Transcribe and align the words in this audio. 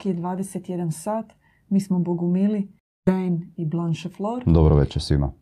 četvrtak 0.00 0.06
je 0.06 0.14
21 0.14 0.90
sat. 0.90 1.32
Mi 1.68 1.80
smo 1.80 1.98
Bogumili, 1.98 2.68
Jane 3.06 3.40
i 3.56 3.66
Blanche 3.66 4.08
Flor. 4.08 4.44
Dobro 4.46 4.76
večer 4.76 5.02
svima. 5.02 5.32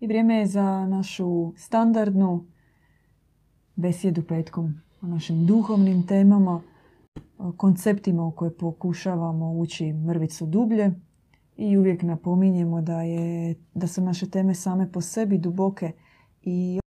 I 0.00 0.06
vrijeme 0.06 0.34
je 0.34 0.46
za 0.46 0.86
našu 0.86 1.52
standardnu 1.56 2.44
besjedu 3.76 4.22
petkom 4.22 4.74
o 5.02 5.06
našim 5.06 5.46
duhovnim 5.46 6.06
temama, 6.06 6.60
o 7.38 7.52
konceptima 7.52 8.24
u 8.24 8.30
koje 8.30 8.56
pokušavamo 8.56 9.52
ući 9.52 9.92
mrvicu 9.92 10.46
dublje 10.46 10.90
i 11.56 11.76
uvijek 11.78 12.02
napominjemo 12.02 12.82
da, 12.82 13.02
je, 13.02 13.54
da 13.74 13.86
su 13.86 14.02
naše 14.02 14.30
teme 14.30 14.54
same 14.54 14.92
po 14.92 15.00
sebi 15.00 15.38
duboke 15.38 15.92
i 16.42 16.80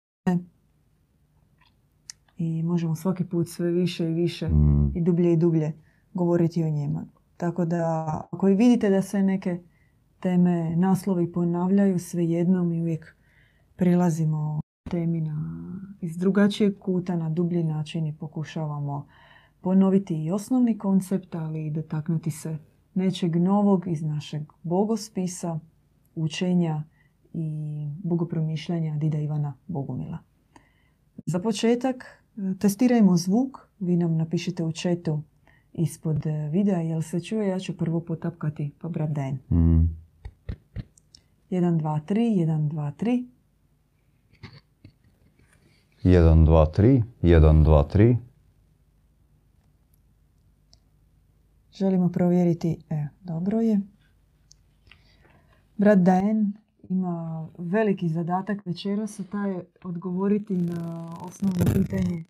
i 2.38 2.62
možemo 2.62 2.94
svaki 2.96 3.24
put 3.24 3.48
sve 3.48 3.70
više 3.70 4.10
i 4.10 4.14
više 4.14 4.48
Mm. 4.48 4.92
i 4.94 5.00
dublje 5.00 5.32
i 5.32 5.36
dublje 5.36 5.72
govoriti 6.14 6.64
o 6.64 6.70
njima. 6.70 7.04
Tako 7.36 7.64
da 7.64 8.06
ako 8.32 8.48
i 8.48 8.54
vidite 8.54 8.90
da 8.90 9.02
se 9.02 9.22
neke 9.22 9.60
teme 10.20 10.76
naslovi 10.76 11.32
ponavljaju 11.32 11.98
svejedno 11.98 12.64
mi 12.64 12.80
uvijek 12.80 13.16
prilazimo 13.76 14.60
temi 14.90 15.20
na, 15.20 15.36
iz 16.00 16.16
drugačijeg 16.16 16.78
kuta 16.78 17.16
na 17.16 17.30
dublji 17.30 17.64
način 17.64 18.06
i 18.06 18.16
pokušavamo 18.16 19.06
ponoviti 19.60 20.24
i 20.24 20.30
osnovni 20.30 20.78
koncept, 20.78 21.34
ali 21.34 21.66
i 21.66 21.70
dotaknuti 21.70 22.30
se 22.30 22.58
nečeg 22.94 23.36
novog 23.36 23.86
iz 23.86 24.02
našeg 24.02 24.42
bogospisa, 24.62 25.58
učenja 26.14 26.82
i 27.32 27.50
bogopromišljanja 28.02 28.96
Dida 28.96 29.18
Ivana 29.18 29.54
Bogumila. 29.66 30.18
Za 31.26 31.38
početak 31.38 32.04
e, 32.04 32.58
testirajmo 32.58 33.16
zvuk. 33.16 33.58
Vi 33.78 33.96
nam 33.96 34.16
napišite 34.16 34.64
u 34.64 34.72
četu 34.72 35.22
ispod 35.72 36.26
e, 36.26 36.48
videa 36.48 36.80
jel 36.80 37.02
se 37.02 37.20
čuje. 37.20 37.48
Ja 37.48 37.58
ću 37.58 37.76
prvo 37.76 38.00
potapkati 38.00 38.70
pa 38.78 38.88
brat 38.88 39.10
Dejan. 39.10 39.38
Mm. 39.50 40.00
1, 41.50 41.80
2, 41.80 42.00
3, 42.08 42.46
1, 42.46 42.68
2, 42.68 42.92
3. 43.00 43.26
1, 46.04 46.46
2, 46.46 46.66
3, 46.76 47.02
1, 47.22 47.64
2, 47.64 47.96
3. 47.96 48.16
Želimo 51.72 52.08
provjeriti. 52.08 52.76
E, 52.90 53.06
dobro 53.20 53.60
je. 53.60 53.80
Brat 55.76 55.98
Daen 55.98 56.52
ima 56.88 57.48
veliki 57.58 58.08
zadatak 58.08 58.66
večeras, 58.66 59.20
a 59.20 59.24
taj 59.24 59.50
je 59.50 59.64
odgovoriti 59.84 60.56
na 60.56 61.10
osnovno 61.20 61.64
pitanje 61.74 62.24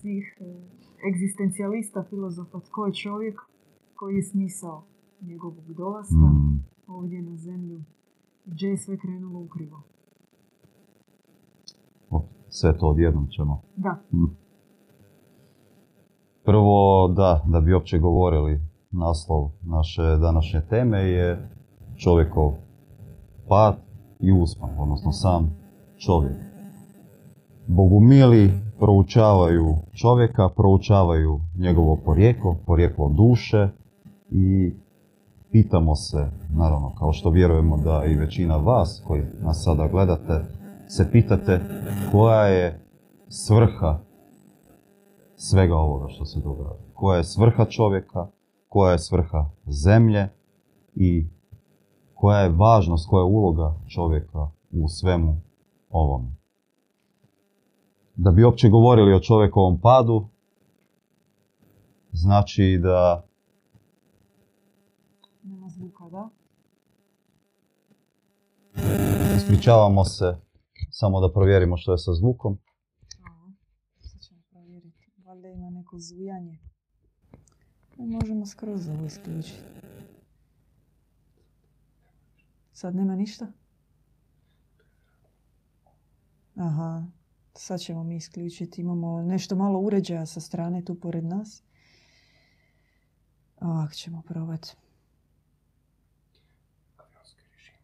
svih 0.00 0.36
e, 0.40 0.81
egzistencijalista, 1.08 2.04
filozofa, 2.10 2.60
tko 2.60 2.86
je 2.86 2.92
čovjek, 2.94 3.40
koji 3.94 4.16
je 4.16 4.22
smisao 4.22 4.82
njegovog 5.20 5.72
dolaska 5.76 6.14
Mm. 6.16 6.64
ovdje 6.86 7.22
na 7.22 7.36
zemlju, 7.36 7.80
gdje 8.44 8.68
je 8.68 8.78
sve 8.78 8.96
krenulo 8.98 9.40
ukrivo. 9.40 9.82
O, 12.10 12.22
Sve 12.48 12.78
to 12.78 12.86
odjednom 12.88 13.26
ćemo. 13.26 13.62
Da, 13.76 14.00
Mm. 14.12 14.24
Prvo, 16.44 17.08
da, 17.08 17.42
da 17.46 17.60
bi 17.60 17.74
uopće 17.74 17.98
govorili, 17.98 18.60
naslov 18.90 19.50
naše 19.62 20.02
današnje 20.02 20.60
teme 20.70 20.98
je 20.98 21.48
čovjekov 21.96 22.52
pad 23.48 23.76
i 24.20 24.32
uspon, 24.32 24.70
odnosno 24.78 25.12
sam 25.12 25.56
čovjek. 25.98 26.36
Bogumili 27.66 28.50
proučavaju 28.82 29.76
čovjeka, 29.94 30.48
proučavaju 30.48 31.40
njegovo 31.58 31.96
porijeklo, 31.96 32.56
porijeklo 32.66 33.08
duše 33.08 33.68
i 34.30 34.72
pitamo 35.52 35.94
se, 35.94 36.30
naravno, 36.54 36.94
kao 36.98 37.12
što 37.12 37.30
vjerujemo 37.30 37.76
da 37.76 38.04
i 38.04 38.14
većina 38.14 38.56
vas 38.56 39.02
koji 39.06 39.22
nas 39.40 39.64
sada 39.64 39.88
gledate, 39.88 40.44
se 40.88 41.10
pitate 41.12 41.60
koja 42.12 42.46
je 42.46 42.84
svrha 43.28 43.98
svega 45.36 45.76
ovoga 45.76 46.08
što 46.08 46.24
se 46.24 46.40
događa. 46.40 46.84
Koja 46.94 47.16
je 47.16 47.24
svrha 47.24 47.64
čovjeka, 47.64 48.26
koja 48.68 48.92
je 48.92 48.98
svrha 48.98 49.50
zemlje 49.66 50.28
i 50.94 51.26
koja 52.14 52.38
je 52.38 52.48
važnost, 52.48 53.08
koja 53.10 53.20
je 53.20 53.32
uloga 53.32 53.74
čovjeka 53.88 54.50
u 54.72 54.88
svemu 54.88 55.36
ovome. 55.90 56.41
Da 58.14 58.30
bi 58.30 58.44
uopće 58.44 58.68
govorili 58.68 59.14
o 59.14 59.20
čovjekovom 59.20 59.80
padu, 59.80 60.28
znači 62.12 62.80
da 62.82 63.26
nema 65.42 65.68
zvuka, 65.68 66.04
da? 66.10 66.28
ispričavamo 69.36 70.04
se 70.04 70.36
samo 70.90 71.20
da 71.20 71.32
provjerimo 71.32 71.76
što 71.76 71.92
je 71.92 71.98
sa 71.98 72.12
zvukom. 72.12 72.58
Aha, 73.24 73.52
sad 74.00 74.20
ćemo 74.20 74.40
provjeriti. 74.50 75.10
Valjda 75.24 75.48
ima 75.48 75.70
neko 75.70 75.98
zujanje. 75.98 76.58
Možemo 77.96 78.46
skroz 78.46 78.88
ovo 78.88 79.06
isključiti. 79.06 79.62
Sad 82.72 82.94
nema 82.94 83.16
ništa? 83.16 83.46
Aha, 86.56 87.02
sad 87.54 87.80
ćemo 87.80 88.04
mi 88.04 88.16
isključiti. 88.16 88.80
Imamo 88.80 89.22
nešto 89.22 89.56
malo 89.56 89.78
uređaja 89.78 90.26
sa 90.26 90.40
strane 90.40 90.84
tu 90.84 91.00
pored 91.00 91.24
nas. 91.24 91.62
Ovako 93.60 93.94
ćemo 93.94 94.22
probati. 94.22 94.76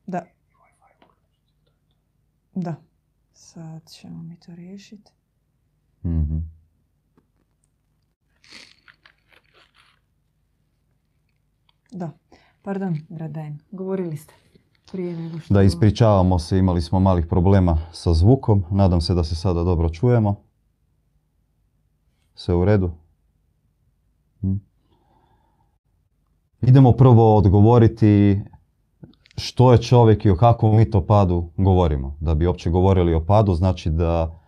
Da. 0.06 0.26
Da. 2.54 2.74
Sad 3.32 3.90
ćemo 3.90 4.22
mi 4.22 4.36
to 4.36 4.54
riješiti. 4.54 5.12
Mhm. 6.04 6.38
Da. 11.90 12.10
Pardon, 12.62 12.98
Raden. 13.10 13.58
Govorili 13.70 14.16
ste 14.16 14.34
prije 14.93 15.16
nego 15.16 15.38
što... 15.38 15.54
Da, 15.54 15.62
ispričavamo 15.62 16.38
se, 16.38 16.59
imali 16.59 16.82
smo 16.82 17.00
malih 17.00 17.26
problema 17.26 17.78
sa 17.93 18.15
zvukom. 18.15 18.65
Nadam 18.71 19.00
se 19.00 19.15
da 19.15 19.25
se 19.25 19.34
sada 19.34 19.62
dobro 19.62 19.88
čujemo. 19.88 20.34
Sve 22.34 22.54
u 22.54 22.65
redu? 22.65 22.91
Hm. 24.41 24.54
Idemo 26.60 26.93
prvo 26.93 27.37
odgovoriti 27.37 28.41
što 29.37 29.72
je 29.72 29.82
čovjek 29.82 30.25
i 30.25 30.31
o 30.31 30.37
kakvom 30.37 30.77
mi 30.77 30.91
to 30.91 31.06
padu 31.06 31.50
govorimo. 31.56 32.16
Da 32.21 32.34
bi 32.34 32.47
uopće 32.47 32.71
govorili 32.71 33.15
o 33.15 33.25
padu, 33.25 33.54
znači 33.54 33.91
da 33.91 34.41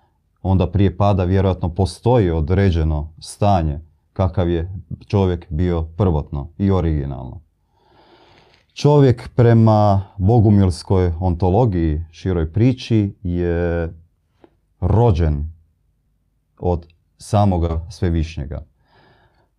onda 0.42 0.70
prije 0.70 0.96
pada 0.96 1.24
vjerojatno 1.24 1.74
postoji 1.74 2.30
određeno 2.30 3.12
stanje 3.18 3.80
kakav 4.12 4.50
je 4.50 4.82
čovjek 5.06 5.46
bio 5.50 5.82
prvotno 5.82 6.48
i 6.58 6.70
originalno. 6.70 7.40
Čovjek 8.74 9.30
prema 9.34 10.02
bogumilskoj 10.18 11.12
ontologiji, 11.20 12.04
široj 12.10 12.52
priči, 12.52 13.14
je 13.22 13.92
rođen 14.80 15.52
od 16.58 16.86
samoga 17.18 17.86
svevišnjega. 17.90 18.64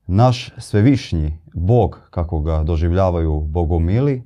Naš 0.08 0.54
svevišnji 0.58 1.38
bog, 1.54 2.00
kako 2.10 2.40
ga 2.42 2.64
doživljavaju 2.64 3.40
bogomili, 3.40 4.24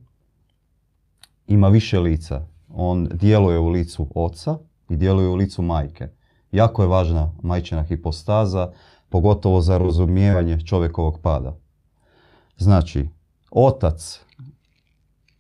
ima 1.48 1.68
više 1.68 2.00
lica. 2.00 2.48
On 2.70 3.08
djeluje 3.14 3.60
u 3.60 3.68
licu 3.68 4.08
oca 4.16 4.58
i 4.90 4.96
djeluje 4.96 5.28
u 5.28 5.36
licu 5.36 5.62
majke. 5.62 6.08
Jako 6.52 6.82
je 6.82 6.88
važna 6.88 7.32
majčina 7.44 7.84
hipostaza, 7.84 8.72
pogotovo 9.10 9.62
za 9.62 9.78
razumijevanje 9.78 10.60
čovjekovog 10.66 11.20
pada. 11.22 11.58
Znači, 12.58 13.10
otac, 13.52 14.25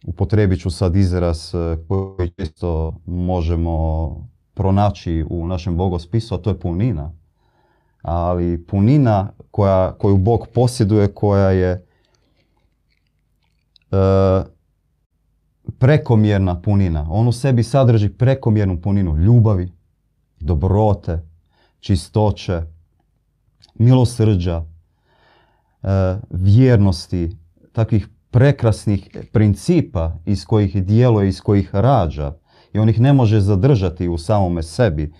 upotrijebit 0.05 0.61
ću 0.61 0.69
sad 0.69 0.95
izraz 0.95 1.55
eh, 1.55 1.77
koji 1.87 2.29
često 2.29 2.95
možemo 3.05 4.09
pronaći 4.53 5.25
u 5.29 5.47
našem 5.47 5.77
bogospisu, 5.77 6.35
a 6.35 6.37
to 6.37 6.49
je 6.49 6.59
punina. 6.59 7.11
Ali 8.01 8.65
punina 8.65 9.31
koja, 9.51 9.93
koju 9.97 10.17
Bog 10.17 10.47
posjeduje, 10.53 11.13
koja 11.13 11.49
je 11.49 11.71
e, 11.71 11.85
prekomjerna 15.79 16.61
punina. 16.61 17.07
On 17.09 17.27
u 17.27 17.31
sebi 17.31 17.63
sadrži 17.63 18.09
prekomjernu 18.09 18.81
puninu 18.81 19.17
ljubavi, 19.17 19.71
dobrote, 20.39 21.27
čistoće, 21.79 22.61
milosrđa, 23.75 24.65
e, 25.83 25.87
vjernosti, 26.29 27.37
takvih 27.71 28.07
prekrasnih 28.35 29.09
principa 29.31 30.17
iz 30.25 30.45
kojih 30.45 30.83
djeluje, 30.83 31.27
iz 31.27 31.41
kojih 31.41 31.75
rađa 31.75 32.33
i 32.73 32.79
on 32.79 32.89
ih 32.89 32.99
ne 33.01 33.13
može 33.13 33.39
zadržati 33.39 34.07
u 34.07 34.17
samome 34.17 34.63
sebi. 34.63 35.13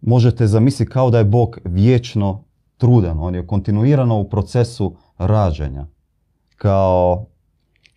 Možete 0.00 0.46
zamisliti 0.46 0.90
kao 0.90 1.10
da 1.10 1.18
je 1.18 1.24
Bog 1.24 1.58
vječno 1.64 2.44
trudan. 2.76 3.18
On 3.20 3.34
je 3.34 3.46
kontinuirano 3.46 4.20
u 4.20 4.28
procesu 4.28 4.96
rađanja, 5.18 5.86
kao 6.56 7.26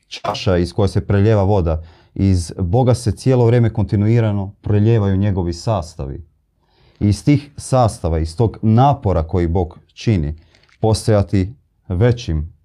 čaša 0.07 0.57
iz 0.57 0.73
koje 0.73 0.87
se 0.87 1.07
preljeva 1.07 1.43
voda. 1.43 1.83
Iz 2.15 2.53
Boga 2.59 2.93
se 2.93 3.11
cijelo 3.11 3.45
vrijeme 3.45 3.73
kontinuirano 3.73 4.53
preljevaju 4.61 5.17
njegovi 5.17 5.53
sastavi. 5.53 6.25
I 6.99 7.07
iz 7.07 7.25
tih 7.25 7.51
sastava, 7.57 8.19
iz 8.19 8.37
tog 8.37 8.57
napora 8.61 9.23
koji 9.23 9.47
Bog 9.47 9.79
čini, 9.93 10.35
postojati 10.79 11.53
većim 11.87 12.56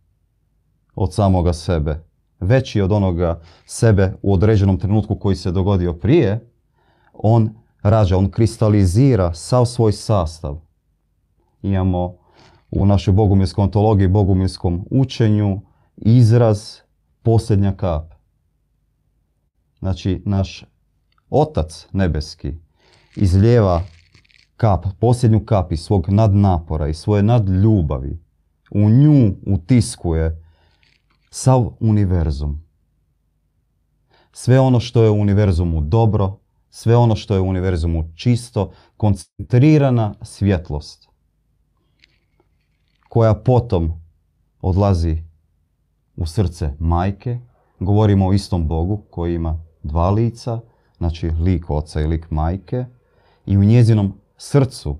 od 0.95 1.15
samoga 1.15 1.53
sebe, 1.53 2.05
veći 2.41 2.81
od 2.81 2.93
onoga 2.93 3.41
sebe 3.67 4.15
u 4.23 4.33
određenom 4.33 4.79
trenutku 4.79 5.19
koji 5.19 5.37
se 5.37 5.51
dogodio 5.51 5.93
prije, 5.93 6.49
on 7.13 7.51
rađa, 7.83 8.17
on 8.17 8.31
kristalizira 8.31 9.35
sav 9.35 9.65
svoj 9.67 9.93
sastav. 9.93 10.59
Imamo 11.63 12.15
u 12.71 12.87
našoj 12.87 13.15
bogumilskoj 13.15 13.63
ontologiji, 13.63 14.09
bogumilskom 14.09 14.87
učenju, 14.91 15.61
izraz 15.97 16.77
posljednja 17.23 17.73
kap. 17.73 18.15
Znači, 19.79 20.23
naš 20.27 20.65
Otac 21.31 21.87
nebeski 21.93 22.53
izljeva 23.17 23.83
kap, 24.57 24.87
posljednju 25.01 25.45
kap 25.45 25.73
iz 25.73 25.81
svog 25.81 26.09
nadnapora 26.09 26.89
i 26.89 26.95
svoje 26.95 27.23
nadljubavi. 27.23 28.19
U 28.71 28.91
nju 28.91 29.35
utiskuje 29.47 30.42
sav 31.35 31.71
univerzum. 31.81 32.63
Sve 34.33 34.61
ono 34.61 34.81
što 34.81 35.03
je 35.03 35.11
u 35.11 35.21
univerzumu 35.21 35.81
dobro, 35.81 36.39
sve 36.71 36.97
ono 36.97 37.17
što 37.17 37.35
je 37.35 37.41
u 37.41 37.49
univerzumu 37.49 38.05
čisto, 38.15 38.73
koncentrirana 38.97 40.15
svjetlost 40.23 41.09
koja 43.09 43.35
potom 43.35 43.93
odlazi 44.61 45.23
u 46.17 46.27
srce 46.27 46.75
majke. 46.79 47.39
Govorimo 47.81 48.27
o 48.27 48.33
istom 48.33 48.69
Bogu 48.69 49.03
koji 49.11 49.35
ima 49.35 49.65
dva 49.83 50.11
lica, 50.11 50.61
znači 50.99 51.31
lik 51.31 51.71
oca 51.71 52.01
i 52.01 52.07
lik 52.07 52.31
majke. 52.31 52.85
I 53.47 53.57
u 53.57 53.65
njezinom 53.65 54.21
srcu 54.37 54.97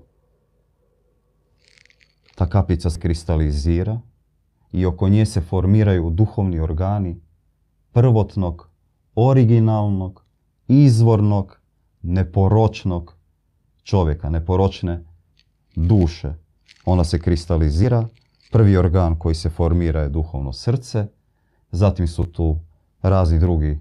ta 2.35 2.49
kapica 2.49 2.89
kristalizira 2.99 4.01
i 4.73 4.85
oko 4.85 5.09
nje 5.09 5.25
se 5.25 5.41
formiraju 5.41 6.09
duhovni 6.09 6.59
organi 6.59 7.21
prvotnog, 7.91 8.69
originalnog, 9.15 10.23
izvornog, 10.67 11.59
neporočnog 12.01 13.15
čovjeka, 13.83 14.29
neporočne 14.29 15.03
duše. 15.75 16.33
Ona 16.85 17.03
se 17.03 17.19
kristalizira, 17.19 18.07
prvi 18.51 18.77
organ 18.77 19.15
koji 19.15 19.35
se 19.35 19.49
formira 19.49 20.01
je 20.01 20.09
duhovno 20.09 20.53
srce, 20.53 21.07
zatim 21.71 22.07
su 22.07 22.23
tu 22.23 22.59
razni 23.01 23.39
drugi 23.39 23.79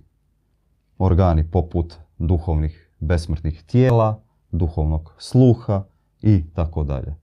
organi 0.99 1.51
poput 1.51 1.95
duhovnih 2.19 2.91
besmrtnih 3.01 3.63
tijela, 3.63 4.23
duhovnog 4.51 5.15
sluha 5.19 5.85
i 6.23 6.45
tako 6.55 6.85
dalje. 6.85 7.22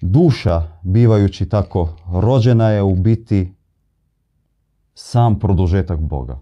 Duša, 0.00 0.62
bivajući 0.82 1.48
tako 1.48 1.88
rođena 2.12 2.68
je 2.68 2.82
u 2.82 2.94
biti 2.94 3.54
sam 4.94 5.38
produžetak 5.38 6.00
Boga. 6.00 6.40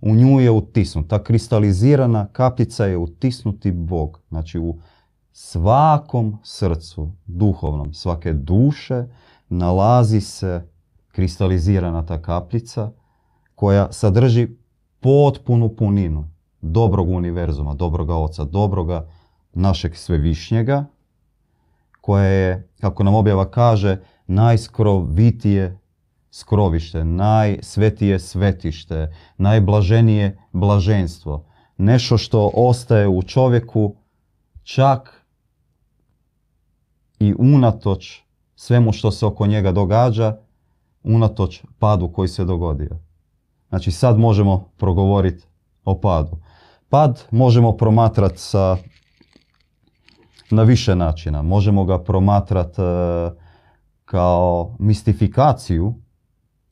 U 0.00 0.14
nju 0.14 0.40
je 0.40 0.50
utisnut. 0.50 1.08
Ta 1.08 1.24
kristalizirana 1.24 2.26
kapljica 2.32 2.86
je 2.86 2.96
utisnuti 2.96 3.72
Bog. 3.72 4.20
Znači 4.28 4.58
u 4.58 4.78
svakom 5.32 6.38
srcu 6.42 7.12
duhovnom, 7.26 7.94
svake 7.94 8.32
duše 8.32 9.04
nalazi 9.48 10.20
se 10.20 10.68
kristalizirana 11.12 12.06
ta 12.06 12.22
kapljica 12.22 12.90
koja 13.54 13.92
sadrži 13.92 14.48
potpunu 15.00 15.76
puninu 15.76 16.28
dobrog 16.60 17.08
univerzuma, 17.08 17.74
dobroga 17.74 18.16
oca, 18.16 18.44
dobroga 18.44 19.08
našeg 19.52 19.96
svevišnjega, 19.96 20.84
koje 22.08 22.32
je, 22.32 22.68
kako 22.80 23.04
nam 23.04 23.14
objava 23.14 23.50
kaže, 23.50 23.98
najskrovitije 24.26 25.78
skrovište, 26.30 27.04
najsvetije 27.04 28.18
svetište, 28.18 29.12
najblaženije 29.38 30.38
blaženstvo. 30.52 31.44
Nešto 31.76 32.18
što 32.18 32.50
ostaje 32.54 33.08
u 33.08 33.22
čovjeku 33.22 33.96
čak 34.62 35.26
i 37.20 37.34
unatoč 37.38 38.20
svemu 38.54 38.92
što 38.92 39.10
se 39.10 39.26
oko 39.26 39.46
njega 39.46 39.72
događa, 39.72 40.36
unatoč 41.02 41.62
padu 41.78 42.12
koji 42.12 42.28
se 42.28 42.44
dogodio. 42.44 42.98
Znači 43.68 43.90
sad 43.90 44.18
možemo 44.18 44.70
progovoriti 44.76 45.44
o 45.84 46.00
padu. 46.00 46.36
Pad 46.88 47.24
možemo 47.30 47.76
promatrati 47.76 48.38
sa, 48.38 48.76
na 50.50 50.62
više 50.62 50.94
načina. 50.94 51.42
Možemo 51.42 51.84
ga 51.84 51.98
promatrati 51.98 52.82
e, 52.82 53.30
kao 54.04 54.76
mistifikaciju 54.78 55.94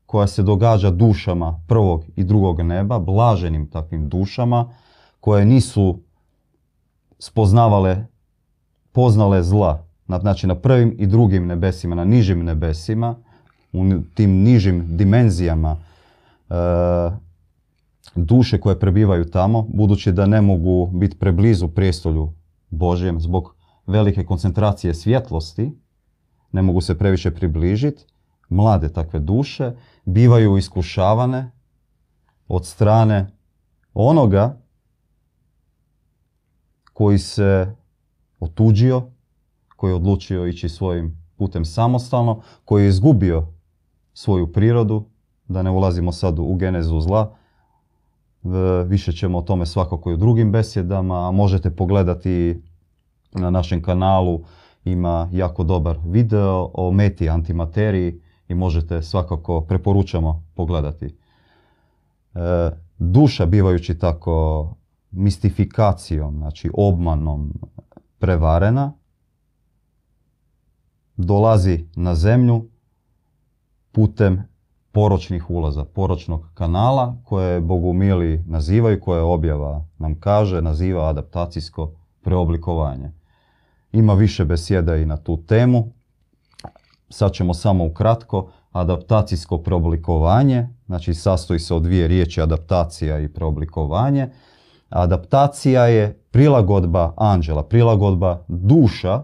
koja 0.06 0.26
se 0.26 0.42
događa 0.42 0.90
dušama 0.90 1.60
prvog 1.68 2.04
i 2.16 2.24
drugog 2.24 2.60
neba, 2.60 2.98
blaženim 2.98 3.70
takvim 3.70 4.08
dušama 4.08 4.68
koje 5.20 5.44
nisu 5.44 6.00
spoznavale, 7.18 8.06
poznale 8.92 9.42
zla, 9.42 9.86
znači 10.20 10.46
na 10.46 10.54
prvim 10.54 10.94
i 10.98 11.06
drugim 11.06 11.46
nebesima, 11.46 11.94
na 11.94 12.04
nižim 12.04 12.44
nebesima, 12.44 13.16
u 13.72 13.84
tim 14.14 14.30
nižim 14.30 14.96
dimenzijama 14.96 15.76
e, 16.50 16.54
duše 18.14 18.60
koje 18.60 18.78
prebivaju 18.78 19.30
tamo, 19.30 19.66
budući 19.74 20.12
da 20.12 20.26
ne 20.26 20.40
mogu 20.40 20.86
biti 20.86 21.18
preblizu 21.18 21.68
prijestolju 21.68 22.32
Božjem 22.70 23.20
zbog 23.20 23.55
velike 23.86 24.24
koncentracije 24.24 24.94
svjetlosti, 24.94 25.72
ne 26.52 26.62
mogu 26.62 26.80
se 26.80 26.98
previše 26.98 27.34
približiti, 27.34 28.04
mlade 28.48 28.92
takve 28.92 29.20
duše 29.20 29.72
bivaju 30.04 30.56
iskušavane 30.56 31.50
od 32.48 32.66
strane 32.66 33.32
onoga 33.94 34.60
koji 36.92 37.18
se 37.18 37.76
otuđio, 38.40 39.02
koji 39.76 39.90
je 39.90 39.94
odlučio 39.94 40.46
ići 40.46 40.68
svojim 40.68 41.26
putem 41.36 41.64
samostalno, 41.64 42.42
koji 42.64 42.82
je 42.82 42.88
izgubio 42.88 43.46
svoju 44.14 44.52
prirodu, 44.52 45.04
da 45.48 45.62
ne 45.62 45.70
ulazimo 45.70 46.12
sad 46.12 46.38
u 46.38 46.54
genezu 46.54 47.00
zla, 47.00 47.36
više 48.86 49.12
ćemo 49.12 49.38
o 49.38 49.42
tome 49.42 49.66
svakako 49.66 50.10
i 50.10 50.14
u 50.14 50.16
drugim 50.16 50.52
besjedama, 50.52 51.28
a 51.28 51.30
možete 51.30 51.76
pogledati 51.76 52.62
na 53.36 53.50
našem 53.50 53.82
kanalu, 53.82 54.40
ima 54.84 55.28
jako 55.32 55.64
dobar 55.64 55.98
video 56.04 56.70
o 56.74 56.92
meti 56.92 57.28
antimateriji 57.28 58.20
i 58.48 58.54
možete 58.54 59.02
svakako, 59.02 59.60
preporučamo 59.60 60.44
pogledati. 60.54 61.06
E, 61.06 62.70
duša 62.98 63.46
bivajući 63.46 63.98
tako 63.98 64.68
mistifikacijom, 65.10 66.36
znači 66.36 66.70
obmanom 66.74 67.52
prevarena, 68.18 68.92
dolazi 71.16 71.86
na 71.96 72.14
zemlju 72.14 72.68
putem 73.92 74.42
poročnih 74.92 75.50
ulaza, 75.50 75.84
poročnog 75.84 76.48
kanala 76.54 77.16
koje 77.24 77.60
bogumili 77.60 78.44
nazivaju, 78.46 79.00
koje 79.00 79.22
objava 79.22 79.84
nam 79.98 80.20
kaže, 80.20 80.62
naziva 80.62 81.08
adaptacijsko 81.08 81.92
preoblikovanje. 82.22 83.12
Ima 83.96 84.14
više 84.14 84.44
besjeda 84.44 84.96
i 84.96 85.06
na 85.06 85.16
tu 85.16 85.42
temu. 85.46 85.92
Sad 87.08 87.32
ćemo 87.32 87.54
samo 87.54 87.84
ukratko. 87.84 88.50
Adaptacijsko 88.72 89.58
preoblikovanje, 89.58 90.68
znači 90.86 91.14
sastoji 91.14 91.60
se 91.60 91.74
od 91.74 91.82
dvije 91.82 92.08
riječi 92.08 92.40
adaptacija 92.40 93.18
i 93.18 93.28
preoblikovanje. 93.28 94.28
Adaptacija 94.88 95.86
je 95.86 96.12
prilagodba 96.30 97.14
anđela, 97.16 97.62
prilagodba 97.62 98.44
duša 98.48 99.22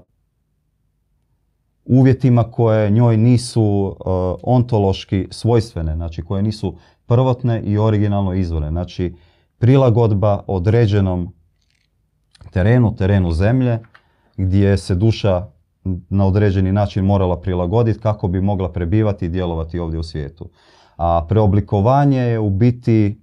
uvjetima 1.84 2.50
koje 2.50 2.90
njoj 2.90 3.16
nisu 3.16 3.62
uh, 3.62 3.94
ontološki 4.42 5.28
svojstvene, 5.30 5.94
znači 5.94 6.22
koje 6.22 6.42
nisu 6.42 6.76
prvotne 7.06 7.62
i 7.62 7.78
originalno 7.78 8.34
izvore. 8.34 8.68
Znači 8.68 9.14
prilagodba 9.58 10.44
određenom 10.46 11.34
terenu, 12.50 12.96
terenu 12.96 13.32
zemlje, 13.32 13.78
gdje 14.42 14.76
se 14.76 14.94
duša 14.94 15.46
na 16.08 16.26
određeni 16.26 16.72
način 16.72 17.04
morala 17.04 17.40
prilagoditi 17.40 18.00
kako 18.00 18.28
bi 18.28 18.40
mogla 18.40 18.72
prebivati 18.72 19.26
i 19.26 19.28
djelovati 19.28 19.78
ovdje 19.78 19.98
u 19.98 20.02
svijetu. 20.02 20.48
A 20.96 21.26
preoblikovanje 21.28 22.18
je 22.18 22.38
u 22.38 22.50
biti, 22.50 23.20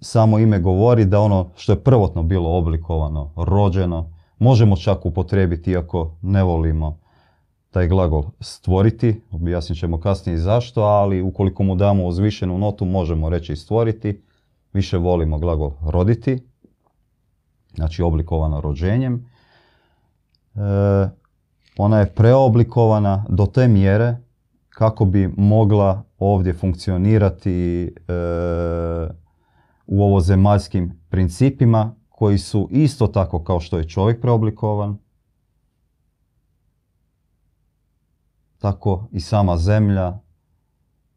samo 0.00 0.38
ime 0.38 0.58
govori 0.58 1.04
da 1.04 1.20
ono 1.20 1.50
što 1.56 1.72
je 1.72 1.82
prvotno 1.82 2.22
bilo 2.22 2.58
oblikovano, 2.58 3.32
rođeno, 3.36 4.10
možemo 4.38 4.76
čak 4.76 5.06
upotrebiti 5.06 5.70
iako 5.70 6.16
ne 6.22 6.42
volimo 6.42 6.98
taj 7.70 7.88
glagol 7.88 8.24
stvoriti, 8.40 9.20
objasnit 9.30 9.78
ćemo 9.78 10.00
kasnije 10.00 10.38
zašto, 10.38 10.82
ali 10.82 11.22
ukoliko 11.22 11.62
mu 11.62 11.74
damo 11.74 12.06
uzvišenu 12.06 12.58
notu 12.58 12.84
možemo 12.84 13.28
reći 13.28 13.56
stvoriti, 13.56 14.22
više 14.72 14.98
volimo 14.98 15.38
glagol 15.38 15.72
roditi, 15.82 16.38
znači 17.74 18.02
oblikovano 18.02 18.60
rođenjem. 18.60 19.35
E, 20.56 21.08
ona 21.78 21.98
je 21.98 22.14
preoblikovana 22.14 23.24
do 23.28 23.46
te 23.46 23.68
mjere 23.68 24.16
kako 24.68 25.04
bi 25.04 25.28
mogla 25.36 26.02
ovdje 26.18 26.54
funkcionirati 26.54 27.84
e, 27.84 28.12
u 29.86 30.02
ovozemaljskim 30.02 31.00
principima 31.08 31.94
koji 32.08 32.38
su 32.38 32.68
isto 32.70 33.06
tako 33.06 33.44
kao 33.44 33.60
što 33.60 33.78
je 33.78 33.88
čovjek 33.88 34.20
preoblikovan, 34.20 34.98
tako 38.58 39.08
i 39.12 39.20
sama 39.20 39.56
zemlja 39.56 40.18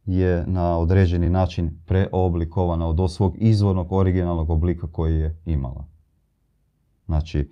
je 0.06 0.44
na 0.48 0.78
određeni 0.78 1.30
način 1.30 1.82
preoblikovana 1.86 2.88
od 2.88 3.12
svog 3.12 3.36
izvornog 3.38 3.92
originalnog 3.92 4.50
oblika 4.50 4.88
koji 4.88 5.20
je 5.20 5.42
imala. 5.46 5.88
Znači, 7.06 7.52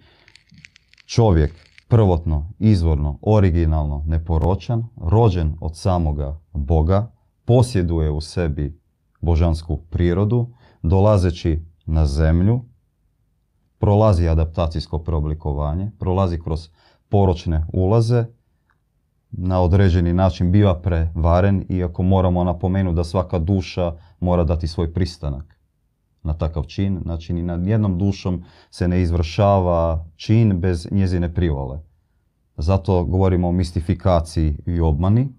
čovjek 1.06 1.68
prvotno, 1.88 2.52
izvorno, 2.60 3.20
originalno, 3.22 4.04
neporočan, 4.08 4.84
rođen 4.98 5.56
od 5.62 5.78
samoga 5.78 6.40
Boga, 6.54 7.12
posjeduje 7.46 8.12
u 8.12 8.22
sebi 8.22 8.80
božansku 9.22 9.78
prirodu, 9.90 10.48
dolazeći 10.84 11.66
na 11.86 12.06
zemlju, 12.06 12.62
prolazi 13.78 14.28
adaptacijsko 14.28 15.00
preoblikovanje, 15.00 15.92
prolazi 16.00 16.40
kroz 16.40 16.70
poročne 17.10 17.66
ulaze, 17.74 18.26
na 19.32 19.62
određeni 19.62 20.14
način 20.14 20.52
biva 20.52 20.82
prevaren, 20.82 21.66
iako 21.70 22.04
moramo 22.04 22.44
napomenuti 22.44 22.96
da 22.96 23.04
svaka 23.04 23.40
duša 23.40 23.98
mora 24.20 24.44
dati 24.44 24.68
svoj 24.68 24.94
pristanak 24.94 25.57
na 26.28 26.34
takav 26.34 26.64
čin. 26.64 27.00
Znači, 27.04 27.34
ni 27.34 27.42
nad 27.42 27.68
jednom 27.68 27.98
dušom 27.98 28.44
se 28.72 28.88
ne 28.88 29.02
izvršava 29.02 30.06
čin 30.16 30.60
bez 30.60 30.88
njezine 30.92 31.34
privole. 31.34 31.80
Zato 32.58 33.04
govorimo 33.04 33.48
o 33.48 33.52
mistifikaciji 33.52 34.58
i 34.66 34.80
obmani 34.80 35.30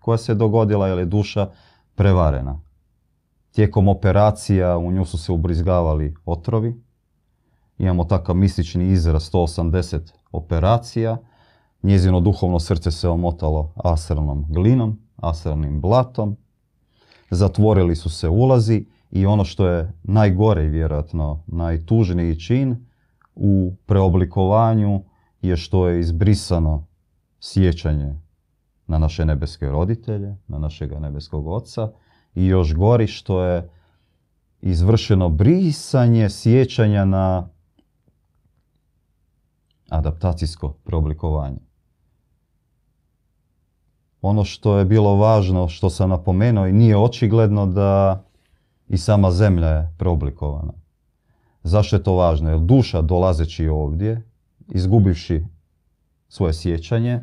koja 0.00 0.18
se 0.18 0.34
dogodila 0.34 0.88
jer 0.88 0.98
je 0.98 1.04
duša 1.04 1.50
prevarena. 1.94 2.60
Tijekom 3.50 3.88
operacija 3.88 4.78
u 4.78 4.92
nju 4.92 5.04
su 5.04 5.18
se 5.18 5.32
ubrizgavali 5.32 6.14
otrovi. 6.24 6.82
Imamo 7.78 8.04
takav 8.04 8.36
mistični 8.36 8.90
izraz 8.90 9.30
180 9.32 10.12
operacija. 10.32 11.16
Njezino 11.82 12.20
duhovno 12.20 12.60
srce 12.60 12.90
se 12.90 13.08
omotalo 13.08 13.72
asernom 13.76 14.46
glinom, 14.48 14.98
asernim 15.16 15.80
blatom. 15.80 16.36
Zatvorili 17.30 17.96
su 17.96 18.10
se 18.10 18.28
ulazi 18.28 18.86
i 19.10 19.26
ono 19.26 19.44
što 19.44 19.66
je 19.66 19.92
najgore 20.02 20.64
i 20.64 20.68
vjerojatno 20.68 21.42
najtužniji 21.46 22.40
čin 22.40 22.86
u 23.34 23.72
preoblikovanju 23.86 25.02
je 25.42 25.56
što 25.56 25.88
je 25.88 26.00
izbrisano 26.00 26.86
sjećanje 27.40 28.14
na 28.86 28.98
naše 28.98 29.24
nebeske 29.24 29.68
roditelje, 29.68 30.36
na 30.48 30.58
našega 30.58 30.98
nebeskog 30.98 31.46
oca 31.46 31.92
i 32.34 32.46
još 32.46 32.74
gori 32.74 33.06
što 33.06 33.42
je 33.42 33.70
izvršeno 34.60 35.28
brisanje 35.28 36.30
sjećanja 36.30 37.04
na 37.04 37.48
adaptacijsko 39.88 40.72
preoblikovanje. 40.72 41.58
Ono 44.22 44.44
što 44.44 44.78
je 44.78 44.84
bilo 44.84 45.16
važno, 45.16 45.68
što 45.68 45.90
sam 45.90 46.10
napomenuo 46.10 46.66
i 46.66 46.72
nije 46.72 46.96
očigledno 46.96 47.66
da 47.66 48.24
i 48.88 48.98
sama 48.98 49.30
zemlja 49.30 49.68
je 49.68 49.94
preoblikovana. 49.98 50.72
Zašto 51.62 51.96
je 51.96 52.02
to 52.02 52.14
važno? 52.14 52.50
Jer 52.50 52.58
duša 52.58 53.02
dolazeći 53.02 53.68
ovdje, 53.68 54.22
izgubivši 54.68 55.44
svoje 56.28 56.54
sjećanje, 56.54 57.20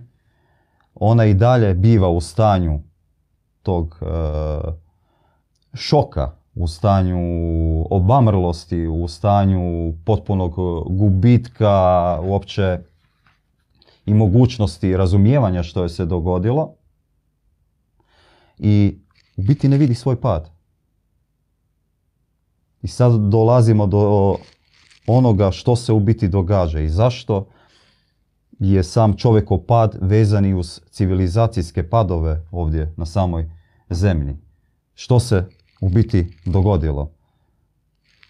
ona 0.96 1.26
i 1.26 1.34
dalje 1.34 1.74
biva 1.74 2.10
u 2.10 2.22
stanju 2.22 2.82
tog 3.62 4.00
e, 4.02 4.06
šoka, 5.74 6.32
u 6.56 6.68
stanju 6.68 7.20
obamrlosti, 7.90 8.88
u 8.88 9.08
stanju 9.08 9.94
potpunog 10.06 10.56
gubitka 10.88 12.20
uopće 12.24 12.80
i 14.06 14.14
mogućnosti 14.14 14.98
razumijevanja 14.98 15.64
što 15.64 15.84
je 15.84 15.90
se 15.90 16.06
dogodilo 16.06 16.76
i 18.58 19.00
u 19.38 19.42
biti 19.42 19.68
ne 19.68 19.78
vidi 19.78 19.96
svoj 19.96 20.22
pad. 20.22 20.55
I 22.86 22.88
sad 22.88 23.12
dolazimo 23.30 23.88
do 23.88 24.36
onoga 25.08 25.51
što 25.51 25.75
se 25.75 25.94
u 25.94 26.00
biti 26.00 26.27
događa 26.27 26.80
i 26.80 26.89
zašto 26.89 27.48
je 28.60 28.84
sam 28.84 29.18
čovjekov 29.18 29.58
pad 29.58 29.98
vezan 30.01 30.46
i 30.46 30.54
uz 30.54 30.82
civilizacijske 30.89 31.89
padove 31.89 32.48
ovdje 32.51 32.94
na 32.98 33.06
samoj 33.06 33.50
zemlji. 33.89 34.38
Što 34.94 35.20
se 35.20 35.48
u 35.82 35.89
biti 35.89 36.38
dogodilo? 36.46 37.12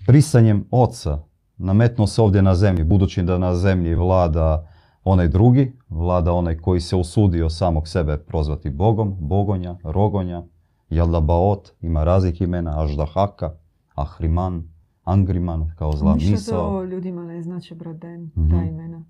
Brisanjem 0.07 0.67
oca 0.71 1.19
nametnuo 1.57 2.07
se 2.07 2.21
ovdje 2.21 2.41
na 2.41 2.55
zemlji, 2.55 2.83
budući 2.83 3.23
da 3.23 3.37
na 3.37 3.55
zemlji 3.55 3.95
vlada 3.95 4.71
onaj 5.03 5.27
drugi, 5.27 5.73
vlada 5.89 6.33
onaj 6.33 6.57
koji 6.57 6.81
se 6.81 6.95
usudio 6.95 7.49
samog 7.49 7.87
sebe 7.87 8.17
prozvati 8.17 8.69
Bogom, 8.69 9.15
Bogonja, 9.19 9.75
Rogonja, 9.83 10.43
Jaldabaot, 10.89 11.71
ima 11.81 12.03
raznih 12.03 12.41
imena, 12.41 12.83
Aždahaka, 12.83 13.64
Ahriman, 13.95 14.63
Angriman, 15.03 15.71
kao 15.77 15.91
zla 15.91 16.15
Ništa 16.15 16.51
to 16.51 16.83
ljudima 16.83 17.23
ne 17.23 17.41
znači, 17.41 17.75
braden, 17.75 18.29
ta 18.35 18.41
mhm. 18.41 18.67
imena. 18.67 19.05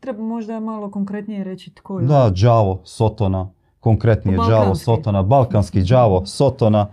Treba 0.00 0.22
možda 0.22 0.60
malo 0.60 0.90
konkretnije 0.90 1.44
reći 1.44 1.74
tko 1.74 2.00
je. 2.00 2.06
Da, 2.06 2.32
Đavo, 2.42 2.80
Sotona, 2.84 3.50
konkretnije 3.80 4.38
Đavo, 4.48 4.74
Sotona, 4.74 5.22
balkanski 5.22 5.82
Đavo, 5.82 6.26
Sotona. 6.26 6.86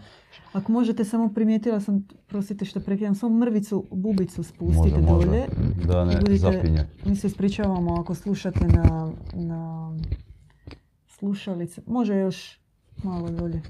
Ako 0.54 0.72
možete 0.72 1.04
samo 1.04 1.30
primijetila 1.34 1.80
sam, 1.80 2.08
prosite 2.28 2.66
što 2.66 2.80
prekidam, 2.80 3.16
samo 3.16 3.38
mrvicu, 3.38 3.86
bubicu 3.92 4.44
spustite 4.44 5.02
dolje. 5.02 5.46
Da 5.88 6.06
ne 6.06 6.16
budite, 6.16 6.38
zapinje. 6.38 6.86
Mi 7.06 7.16
se 7.16 7.28
ispričavamo 7.28 8.00
ako 8.00 8.16
slušate 8.16 8.68
na, 8.68 9.12
na 9.34 9.92
slušalice. 11.08 11.82
Može 11.88 12.16
još 12.16 12.60
malo 13.04 13.30
dolje. 13.30 13.62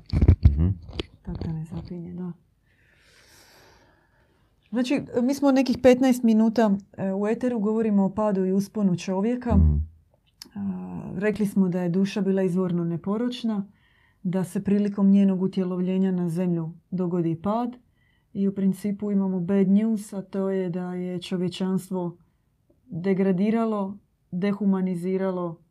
uh 0.43 0.73
Tako 1.21 1.43
da 1.43 1.53
ne 1.53 1.65
zapinje, 1.65 2.13
da. 2.13 2.31
Znači, 4.69 5.01
mi 5.23 5.33
smo 5.33 5.51
nekih 5.51 5.77
15 5.77 6.23
minuta 6.23 6.71
e, 6.97 7.13
u 7.13 7.27
eteru, 7.27 7.59
govorimo 7.59 8.05
o 8.05 8.09
padu 8.09 8.45
i 8.45 8.51
usponu 8.51 8.95
čovjeka. 8.95 9.55
Mhm. 9.55 9.75
Rekli 11.17 11.45
smo 11.45 11.69
da 11.69 11.81
je 11.81 11.89
duša 11.89 12.21
bila 12.21 12.43
izvorno 12.43 12.83
neporočna, 12.83 13.67
da 14.23 14.43
se 14.43 14.63
prilikom 14.63 15.09
njenog 15.09 15.41
utjelovljenja 15.41 16.11
na 16.11 16.29
zemlju 16.29 16.71
dogodi 16.91 17.41
pad 17.41 17.75
i 18.33 18.47
u 18.47 18.55
principu 18.55 19.11
imamo 19.11 19.39
bad 19.39 19.67
news, 19.67 20.13
a 20.13 20.21
to 20.21 20.49
je 20.49 20.69
da 20.69 20.93
je 20.93 21.21
čovječanstvo 21.21 22.17
degradiralo, 22.85 23.97
dehumaniziralo, 24.31 25.61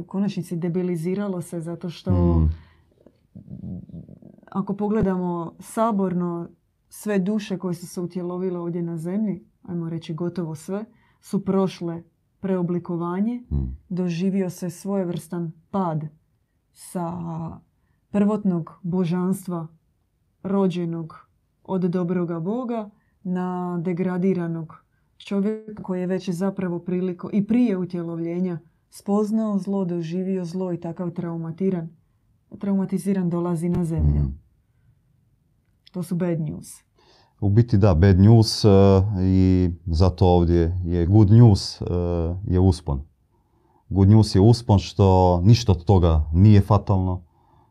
u 0.00 0.04
konačnici 0.06 0.56
debiliziralo 0.56 1.42
se 1.42 1.60
zato 1.60 1.90
što 1.90 2.10
mhm. 2.10 2.46
ako 4.46 4.76
pogledamo 4.76 5.54
saborno 5.60 6.48
sve 6.94 7.18
duše 7.18 7.58
koje 7.58 7.74
su 7.74 7.86
se 7.86 8.00
utjelovile 8.00 8.58
ovdje 8.58 8.82
na 8.82 8.96
zemlji, 8.96 9.44
ajmo 9.62 9.88
reći 9.88 10.14
gotovo 10.14 10.54
sve, 10.54 10.84
su 11.20 11.44
prošle 11.44 12.02
preoblikovanje, 12.40 13.42
hmm. 13.48 13.76
doživio 13.88 14.50
se 14.50 14.70
svojevrstan 14.70 15.52
pad 15.70 16.04
sa 16.72 17.12
prvotnog 18.10 18.70
božanstva 18.82 19.66
rođenog 20.42 21.14
od 21.64 21.82
dobroga 21.82 22.40
Boga 22.40 22.90
na 23.22 23.78
degradiranog 23.84 24.84
čovjeka 25.16 25.82
koji 25.82 26.00
je 26.00 26.06
već 26.06 26.30
zapravo 26.30 26.78
priliko 26.78 27.30
i 27.32 27.46
prije 27.46 27.76
utjelovljenja 27.76 28.58
spoznao 28.90 29.58
zlo, 29.58 29.84
doživio 29.84 30.44
zlo 30.44 30.72
i 30.72 30.80
takav 30.80 31.10
traumatiran, 31.10 31.88
traumatiziran 32.58 33.30
dolazi 33.30 33.68
na 33.68 33.84
zemlju. 33.84 34.20
Hmm. 34.20 34.41
To 35.92 36.02
su 36.02 36.14
bad 36.14 36.40
news. 36.40 36.68
U 37.40 37.48
biti 37.48 37.78
da, 37.78 37.94
bad 37.94 38.18
news 38.18 38.64
uh, 38.64 38.70
i 39.22 39.70
zato 39.86 40.26
ovdje 40.26 40.80
je 40.84 41.06
good 41.06 41.30
news 41.30 41.80
uh, 41.80 41.88
je 42.46 42.60
uspon. 42.60 43.02
Good 43.88 44.08
news 44.08 44.34
je 44.34 44.40
uspon 44.40 44.78
što 44.78 45.40
ništa 45.44 45.72
od 45.72 45.84
toga 45.84 46.24
nije 46.32 46.60
fatalno, 46.60 47.24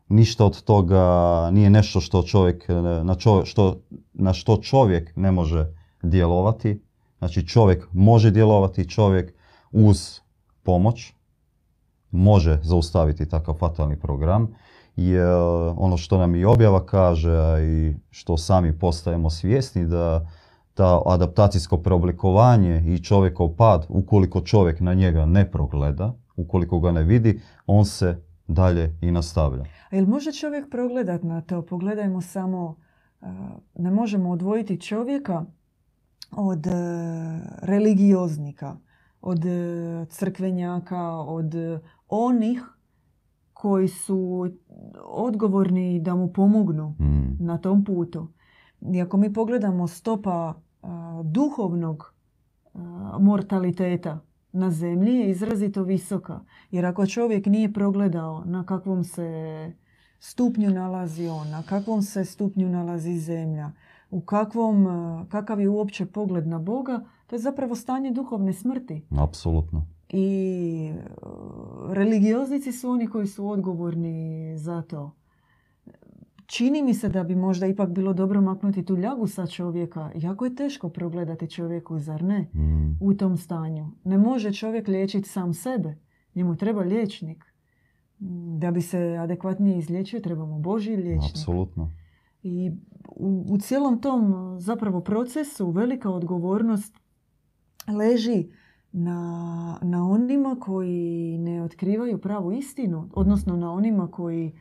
ništa 0.08 0.46
od 0.46 0.62
toga 0.62 1.04
nije 1.52 1.70
nešto 1.70 2.00
što 2.00 2.22
čovjek, 2.22 2.68
na, 3.04 3.16
što, 3.44 3.80
na 4.12 4.32
što 4.32 4.56
čovjek 4.56 5.16
ne 5.16 5.32
može 5.32 5.66
djelovati. 6.02 6.82
Znači 7.18 7.48
čovjek 7.48 7.88
može 7.92 8.30
djelovati, 8.30 8.88
čovjek 8.88 9.34
uz 9.72 10.20
pomoć 10.62 11.12
može 12.10 12.60
zaustaviti 12.62 13.28
takav 13.28 13.54
fatalni 13.54 14.00
program. 14.00 14.54
Jer 14.96 15.28
ono 15.76 15.96
što 15.96 16.18
nam 16.18 16.34
i 16.34 16.44
objava 16.44 16.86
kaže 16.86 17.30
i 17.62 17.94
što 18.10 18.36
sami 18.36 18.78
postajemo 18.78 19.30
svjesni 19.30 19.86
da 19.86 20.26
ta 20.74 21.02
adaptacijsko 21.06 21.76
preoblikovanje 21.76 22.82
i 22.86 23.04
čovjekov 23.04 23.56
pad, 23.56 23.86
ukoliko 23.88 24.40
čovjek 24.40 24.80
na 24.80 24.94
njega 24.94 25.26
ne 25.26 25.50
progleda, 25.50 26.14
ukoliko 26.36 26.80
ga 26.80 26.92
ne 26.92 27.02
vidi, 27.02 27.40
on 27.66 27.84
se 27.84 28.22
dalje 28.48 28.98
i 29.00 29.10
nastavlja. 29.10 29.64
A 29.90 29.96
jel 29.96 30.06
može 30.06 30.32
čovjek 30.32 30.70
progledat 30.70 31.22
na 31.22 31.40
to? 31.40 31.62
Pogledajmo 31.62 32.20
samo, 32.20 32.76
ne 33.74 33.90
možemo 33.90 34.30
odvojiti 34.30 34.80
čovjeka 34.80 35.44
od 36.30 36.66
e, 36.66 36.70
religioznika, 37.62 38.76
od 39.20 39.44
e, 39.46 40.06
crkvenjaka, 40.08 41.10
od 41.10 41.54
onih 42.08 42.62
koji 43.62 43.88
su 43.88 44.50
odgovorni 45.04 46.00
da 46.00 46.14
mu 46.14 46.28
pomognu 46.28 46.94
Mm. 46.98 47.36
na 47.40 47.58
tom 47.58 47.84
putu. 47.84 48.28
I 48.80 49.00
ako 49.02 49.16
mi 49.16 49.32
pogledamo 49.32 49.86
stopa 49.88 50.54
a, 50.82 51.22
duhovnog 51.24 52.14
a, 52.74 52.78
mortaliteta 53.20 54.18
na 54.52 54.70
zemlji 54.70 55.14
je 55.14 55.30
izrazito 55.30 55.82
visoka. 55.82 56.40
Jer 56.70 56.86
ako 56.86 57.06
čovjek 57.06 57.46
nije 57.46 57.72
progledao 57.72 58.42
na 58.44 58.64
kakvom 58.64 59.04
se 59.04 59.72
stupnju 60.18 60.70
nalazi 60.70 61.28
on, 61.28 61.50
na 61.50 61.62
kakvom 61.62 62.02
se 62.02 62.24
stupnju 62.24 62.68
nalazi 62.68 63.18
zemlja, 63.18 63.72
u 64.10 64.20
kakvom, 64.20 64.86
kakav 65.28 65.60
je 65.60 65.68
uopće 65.68 66.06
pogled 66.06 66.46
na 66.46 66.58
Boga, 66.58 67.00
to 67.26 67.36
je 67.36 67.40
zapravo 67.40 67.74
stanje 67.74 68.10
duhovne 68.10 68.52
smrti. 68.52 69.02
Apsolutno. 69.18 69.86
I 70.12 70.90
e, 70.92 71.04
religioznici 71.94 72.72
su 72.72 72.90
oni 72.90 73.06
koji 73.06 73.26
su 73.26 73.48
odgovorni 73.48 74.52
za 74.58 74.82
to. 74.82 75.16
Čini 76.46 76.82
mi 76.82 76.94
se 76.94 77.08
da 77.08 77.24
bi 77.24 77.36
možda 77.36 77.66
ipak 77.66 77.90
bilo 77.90 78.12
dobro 78.12 78.40
maknuti 78.40 78.84
tu 78.84 78.96
ljagu 78.96 79.26
sa 79.26 79.46
čovjeka. 79.46 80.10
Jako 80.14 80.44
je 80.44 80.54
teško 80.54 80.88
progledati 80.88 81.50
čovjeku, 81.50 81.98
zar 81.98 82.22
ne? 82.22 82.40
Mm. 82.54 82.96
U 83.00 83.14
tom 83.14 83.36
stanju. 83.36 83.90
Ne 84.04 84.18
može 84.18 84.52
čovjek 84.52 84.88
liječiti 84.88 85.28
sam 85.28 85.54
sebe. 85.54 85.96
Njemu 86.34 86.56
treba 86.56 86.82
liječnik. 86.82 87.44
Da 88.58 88.70
bi 88.70 88.82
se 88.82 88.98
adekvatnije 88.98 89.78
izliječio, 89.78 90.20
trebamo 90.20 90.58
Božji 90.58 90.96
liječnik. 90.96 91.32
Apsolutno. 91.32 91.92
I 92.42 92.70
u, 93.16 93.46
u 93.48 93.58
cijelom 93.58 94.00
tom 94.00 94.32
uh, 94.32 94.60
zapravo 94.60 95.00
procesu 95.00 95.70
velika 95.70 96.10
odgovornost 96.10 96.98
leži 97.98 98.48
na, 98.92 99.78
na 99.82 100.08
onima 100.08 100.56
koji 100.60 101.38
ne 101.38 101.62
otkrivaju 101.62 102.20
pravu 102.20 102.52
istinu, 102.52 103.10
odnosno 103.14 103.56
na 103.56 103.72
onima 103.72 104.10
koji 104.10 104.52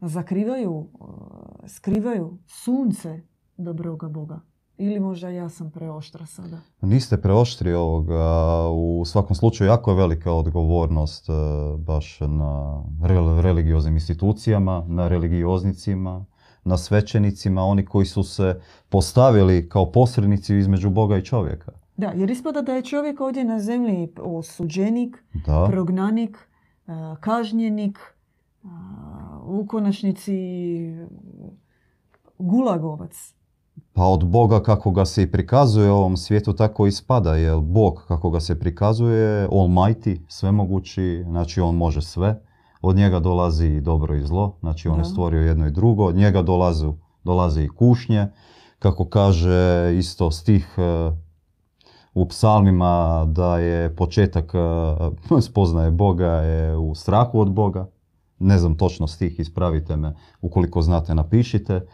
zakrivaju, 0.00 0.72
uh, 0.72 0.88
skrivaju 1.66 2.38
sunce 2.46 3.20
dobroga 3.56 4.08
Boga. 4.08 4.40
Ili 4.78 5.00
možda 5.00 5.28
ja 5.28 5.48
sam 5.48 5.70
preoštra 5.70 6.26
sada. 6.26 6.58
Niste 6.80 7.16
preoštri 7.16 7.72
ovoga. 7.72 8.24
U 8.68 9.04
svakom 9.04 9.36
slučaju 9.36 9.68
jako 9.68 9.90
je 9.90 9.96
velika 9.96 10.32
odgovornost 10.32 11.28
e, 11.28 11.32
baš 11.78 12.20
na 12.20 12.82
rel- 13.00 13.40
religioznim 13.40 13.94
institucijama, 13.94 14.84
na 14.88 15.08
religioznicima, 15.08 16.24
na 16.64 16.76
svećenicima, 16.76 17.62
oni 17.62 17.84
koji 17.84 18.06
su 18.06 18.22
se 18.22 18.60
postavili 18.88 19.68
kao 19.68 19.92
posrednici 19.92 20.56
između 20.56 20.90
Boga 20.90 21.16
i 21.16 21.24
čovjeka. 21.24 21.72
Da, 22.02 22.12
jer 22.16 22.30
ispada 22.30 22.62
da 22.62 22.72
je 22.72 22.82
čovjek 22.82 23.20
ovdje 23.20 23.44
na 23.44 23.60
zemlji 23.60 24.08
osuđenik, 24.18 25.24
Da, 25.46 25.66
prognanik, 25.70 26.36
uh, 26.86 26.94
kažnjenik, 27.20 27.98
uh, 28.62 28.70
u 29.44 29.66
konačnici 29.66 30.32
gulagovac. 32.38 33.34
pa 33.92 34.04
od 34.04 34.24
Boga 34.26 34.62
kako 34.62 34.90
ga 34.90 35.04
se 35.04 35.22
i 35.22 35.30
prikazuje 35.30 35.90
u 35.90 35.96
ovom 35.96 36.16
svijetu 36.16 36.52
tako 36.52 36.86
i 36.86 36.92
spada, 36.92 37.36
jer 37.36 37.60
Bog 37.60 38.04
kako 38.08 38.30
ga 38.30 38.40
se 38.40 38.58
prikazuje, 38.58 39.48
Almighty, 39.48 40.20
svemogući, 40.28 41.24
znači 41.26 41.60
on 41.60 41.74
može 41.76 42.02
sve. 42.02 42.42
Od 42.82 42.96
njega 42.96 43.20
dolazi 43.20 43.66
i 43.66 43.80
dobro 43.80 44.16
i 44.16 44.22
zlo, 44.22 44.56
znači 44.60 44.88
on 44.88 44.94
je 44.94 45.02
Da. 45.02 45.04
stvorio 45.04 45.40
jedno 45.40 45.66
i 45.66 45.70
drugo, 45.70 46.04
od 46.04 46.16
njega 46.16 46.42
dolaze, 46.42 46.86
dolaze 47.24 47.64
i 47.64 47.68
kušnje, 47.68 48.26
kako 48.78 49.04
kaže 49.04 49.92
isto 49.98 50.30
stih 50.30 50.74
e, 50.78 50.82
u 52.14 52.28
psalmima 52.28 53.24
da 53.28 53.58
je 53.58 53.96
početak 53.96 54.52
e, 54.54 55.40
spoznaje 55.48 55.90
Boga 55.90 56.30
je 56.30 56.76
u 56.76 56.94
strahu 56.94 57.40
od 57.40 57.52
Boga. 57.52 57.88
Ne 58.38 58.58
znam 58.58 58.76
točno 58.76 59.06
stih, 59.06 59.40
ispravite 59.40 59.96
me, 59.96 60.14
ukoliko 60.40 60.82
znate 60.82 61.14
napišite. 61.14 61.86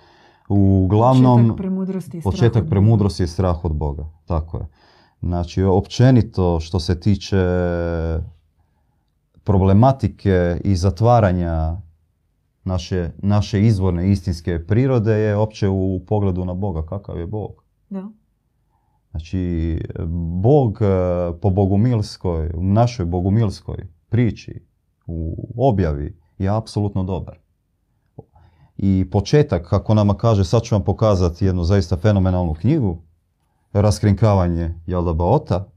Uglavnom, 0.48 1.36
Početak 1.36 1.56
premudrosti 1.56 2.20
početak 2.24 2.68
premudrosti 2.68 3.22
je 3.22 3.26
strah 3.26 3.64
od 3.64 3.74
Boga. 3.74 4.06
Tako 4.24 4.56
je. 4.56 4.66
Znači, 5.20 5.62
općenito 5.62 6.60
što 6.60 6.80
se 6.80 7.00
tiče 7.00 7.36
problematike 9.44 10.60
i 10.64 10.76
zatvaranja 10.76 11.76
naše, 12.64 13.10
naše 13.18 13.62
izvorne 13.62 14.10
istinske 14.10 14.66
prirode 14.66 15.12
je 15.12 15.36
opće 15.36 15.68
u 15.68 16.00
pogledu 16.06 16.44
na 16.44 16.54
Boga. 16.54 16.86
Kakav 16.86 17.18
je 17.18 17.26
Bog? 17.26 17.64
Da. 17.90 18.08
Znači, 19.10 19.80
Bog 20.42 20.78
e, 20.82 20.86
po 21.40 21.50
bogumilskoj, 21.50 22.50
u 22.54 22.62
našoj 22.62 23.06
bogumilskoj 23.06 23.86
priči, 24.08 24.66
u 25.06 25.48
objavi 25.56 26.18
je 26.38 26.48
apsolutno 26.48 27.02
dobar. 27.02 27.38
I 28.76 29.08
početak, 29.10 29.68
kako 29.68 29.94
nama 29.94 30.14
kaže, 30.14 30.44
sad 30.44 30.62
ću 30.62 30.74
vam 30.74 30.84
pokazati 30.84 31.44
jednu 31.44 31.64
zaista 31.64 31.96
fenomenalnu 31.96 32.54
knjigu, 32.54 33.02
Raskrinkavanje 33.72 34.74
Jaldabaota, 34.86 35.68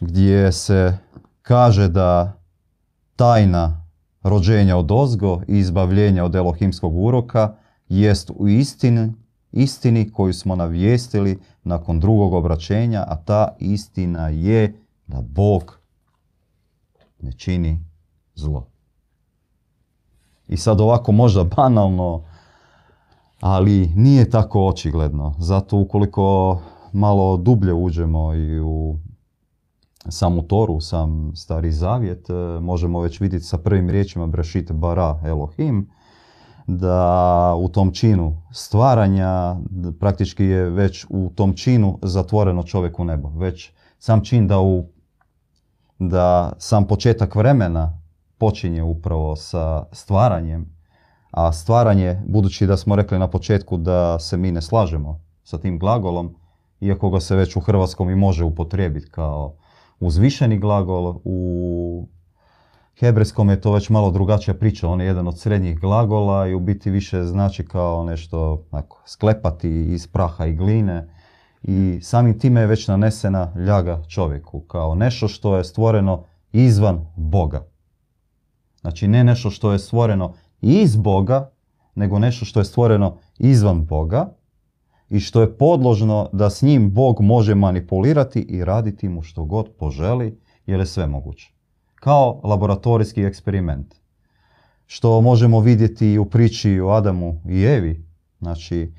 gdje 0.00 0.52
se 0.52 0.98
kaže 1.42 1.88
da 1.88 2.40
tajna 3.16 3.86
rođenja 4.22 4.76
od 4.76 4.90
ozgo 4.90 5.40
i 5.48 5.58
izbavljenja 5.58 6.24
od 6.24 6.34
elohimskog 6.34 6.96
uroka 6.96 7.54
jest 7.88 8.30
u 8.36 8.48
istini, 8.48 9.12
istini 9.52 10.12
koju 10.12 10.32
smo 10.32 10.56
navijestili 10.56 11.38
nakon 11.64 12.00
drugog 12.00 12.34
obraćenja, 12.34 13.04
a 13.08 13.16
ta 13.16 13.48
istina 13.58 14.28
je 14.28 14.80
da 15.06 15.20
Bog 15.20 15.78
ne 17.20 17.32
čini 17.32 17.84
zlo. 18.34 18.66
I 20.48 20.56
sad 20.56 20.80
ovako 20.80 21.12
možda 21.12 21.44
banalno, 21.44 22.24
ali 23.40 23.88
nije 23.96 24.30
tako 24.30 24.66
očigledno. 24.66 25.34
Zato 25.38 25.78
ukoliko 25.78 26.58
malo 26.92 27.36
dublje 27.36 27.72
uđemo 27.72 28.34
i 28.34 28.60
u 28.60 28.98
samu 30.08 30.42
Toru, 30.42 30.80
sam 30.80 31.32
Stari 31.36 31.72
Zavjet, 31.72 32.30
e, 32.30 32.34
možemo 32.60 33.00
već 33.00 33.20
vidjeti 33.20 33.44
sa 33.44 33.58
prvim 33.58 33.90
riječima 33.90 34.26
Brešit 34.26 34.72
bara 34.72 35.20
Elohim, 35.24 35.90
da 36.68 37.54
u 37.58 37.68
tom 37.68 37.92
činu 37.92 38.42
stvaranja 38.52 39.56
praktički 40.00 40.44
je 40.44 40.70
već 40.70 41.06
u 41.08 41.30
tom 41.34 41.56
činu 41.56 41.98
zatvoreno 42.02 42.62
čovjeku 42.62 43.04
nebo. 43.04 43.28
Već 43.28 43.72
sam 43.98 44.24
čin 44.24 44.48
da, 44.48 44.60
u, 44.60 44.84
da 45.98 46.52
sam 46.58 46.86
početak 46.86 47.34
vremena 47.34 48.00
počinje 48.38 48.82
upravo 48.82 49.36
sa 49.36 49.84
stvaranjem, 49.92 50.76
a 51.30 51.52
stvaranje, 51.52 52.22
budući 52.26 52.66
da 52.66 52.76
smo 52.76 52.96
rekli 52.96 53.18
na 53.18 53.30
početku 53.30 53.76
da 53.76 54.18
se 54.18 54.36
mi 54.36 54.52
ne 54.52 54.62
slažemo 54.62 55.20
sa 55.44 55.58
tim 55.58 55.78
glagolom, 55.78 56.34
iako 56.80 57.10
ga 57.10 57.20
se 57.20 57.36
već 57.36 57.56
u 57.56 57.60
hrvatskom 57.60 58.10
i 58.10 58.16
može 58.16 58.44
upotrijebiti 58.44 59.10
kao 59.10 59.56
uzvišeni 60.00 60.58
glagol, 60.58 61.20
u 61.24 62.08
hebrejskom 63.00 63.50
je 63.50 63.60
to 63.60 63.72
već 63.72 63.88
malo 63.88 64.10
drugačija 64.10 64.54
priča. 64.54 64.88
On 64.88 65.00
je 65.00 65.06
jedan 65.06 65.28
od 65.28 65.38
srednjih 65.38 65.80
glagola 65.80 66.48
i 66.48 66.54
u 66.54 66.60
biti 66.60 66.90
više 66.90 67.22
znači 67.22 67.64
kao 67.64 68.04
nešto 68.04 68.64
onako, 68.70 69.02
sklepati 69.06 69.70
iz 69.70 70.06
praha 70.06 70.46
i 70.46 70.54
gline. 70.54 71.08
I 71.62 71.98
samim 72.02 72.38
time 72.38 72.60
je 72.60 72.66
već 72.66 72.88
nanesena 72.88 73.52
ljaga 73.66 74.02
čovjeku 74.08 74.60
kao 74.60 74.94
nešto 74.94 75.28
što 75.28 75.56
je 75.56 75.64
stvoreno 75.64 76.24
izvan 76.52 77.06
Boga. 77.16 77.66
Znači 78.80 79.08
ne 79.08 79.24
nešto 79.24 79.50
što 79.50 79.72
je 79.72 79.78
stvoreno 79.78 80.34
iz 80.60 80.96
Boga, 80.96 81.50
nego 81.94 82.18
nešto 82.18 82.44
što 82.44 82.60
je 82.60 82.64
stvoreno 82.64 83.18
izvan 83.38 83.86
Boga 83.86 84.34
i 85.08 85.20
što 85.20 85.40
je 85.40 85.58
podložno 85.58 86.28
da 86.32 86.50
s 86.50 86.62
njim 86.62 86.94
Bog 86.94 87.20
može 87.20 87.54
manipulirati 87.54 88.40
i 88.40 88.64
raditi 88.64 89.08
mu 89.08 89.22
što 89.22 89.44
god 89.44 89.68
poželi, 89.78 90.40
jer 90.66 90.80
je 90.80 90.86
sve 90.86 91.06
moguće. 91.06 91.57
Kao 92.00 92.40
laboratorijski 92.44 93.22
eksperiment. 93.22 93.94
Što 94.86 95.20
možemo 95.20 95.60
vidjeti 95.60 96.18
u 96.18 96.24
priči 96.24 96.80
o 96.80 96.88
Adamu 96.88 97.40
i 97.48 97.62
Evi, 97.62 98.06
znači 98.40 98.92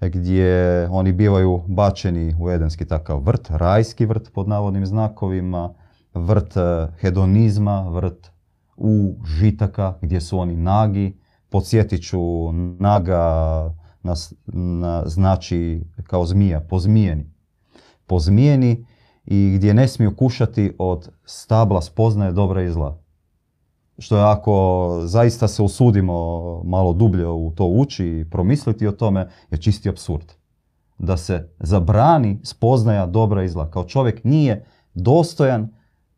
gdje 0.00 0.88
oni 0.90 1.12
bivaju 1.12 1.62
bačeni 1.66 2.36
u 2.40 2.50
edenski 2.50 2.84
takav 2.84 3.20
vrt, 3.20 3.50
rajski 3.50 4.06
vrt 4.06 4.32
pod 4.32 4.48
navodnim 4.48 4.86
znakovima, 4.86 5.74
vrt 6.14 6.56
e, 6.56 6.88
hedonizma, 7.00 7.88
vrt 7.88 8.30
užitaka 8.76 9.94
gdje 10.00 10.20
su 10.20 10.38
oni 10.38 10.56
nagi. 10.56 11.16
Podsjetit 11.50 12.02
ću 12.08 12.52
naga 12.78 13.74
na, 14.02 14.14
znači 15.06 15.84
kao 16.02 16.26
zmija, 16.26 16.60
pozmijeni. 16.60 17.32
Pozmijeni 18.06 18.86
i 19.24 19.52
gdje 19.56 19.74
ne 19.74 19.88
smiju 19.88 20.16
kušati 20.16 20.76
od 20.78 21.10
stabla 21.24 21.82
spoznaje 21.82 22.32
dobra 22.32 22.62
i 22.62 22.70
zla. 22.70 22.98
Što 23.98 24.16
je 24.16 24.24
ako 24.24 24.96
zaista 25.04 25.48
se 25.48 25.62
usudimo 25.62 26.40
malo 26.64 26.92
dublje 26.92 27.28
u 27.28 27.52
to 27.56 27.66
ući 27.66 28.06
i 28.06 28.30
promisliti 28.30 28.86
o 28.86 28.92
tome, 28.92 29.28
je 29.50 29.58
čisti 29.58 29.88
absurd. 29.88 30.32
Da 30.98 31.16
se 31.16 31.48
zabrani 31.58 32.40
spoznaja 32.44 33.06
dobra 33.06 33.44
i 33.44 33.48
zla. 33.48 33.70
Kao 33.70 33.84
čovjek 33.84 34.24
nije 34.24 34.64
dostojan 34.94 35.68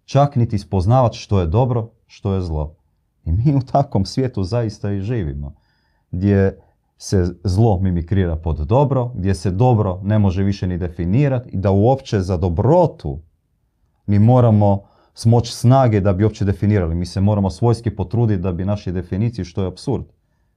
čak 0.05 0.37
niti 0.37 0.59
spoznavati 0.59 1.17
što 1.17 1.41
je 1.41 1.47
dobro, 1.47 1.91
što 2.07 2.35
je 2.35 2.41
zlo. 2.41 2.77
I 3.25 3.33
mi 3.33 3.55
u 3.57 3.61
takvom 3.73 4.05
svijetu 4.05 4.45
zaista 4.45 4.93
i 4.93 5.01
živimo. 5.01 5.55
Gdje 6.11 6.61
se 6.97 7.35
zlo 7.45 7.79
mimikrira 7.81 8.37
pod 8.37 8.57
dobro, 8.57 9.13
gdje 9.15 9.35
se 9.35 9.51
dobro 9.51 10.01
ne 10.03 10.19
može 10.19 10.43
više 10.43 10.67
ni 10.67 10.79
definirati 10.79 11.51
i 11.51 11.57
da 11.57 11.71
uopće 11.71 12.21
za 12.21 12.37
dobrotu 12.37 13.21
mi 14.07 14.19
moramo 14.19 14.83
smoć 15.15 15.53
snage 15.53 16.01
da 16.01 16.13
bi 16.13 16.25
uopće 16.25 16.45
definirali. 16.45 16.95
Mi 16.95 17.07
se 17.07 17.21
moramo 17.21 17.51
svojski 17.51 17.97
potruditi 17.97 18.43
da 18.43 18.53
bi 18.53 18.65
našli 18.65 18.93
definiciju 18.93 19.45
što 19.45 19.63
je 19.63 19.69
absurd. 19.69 20.05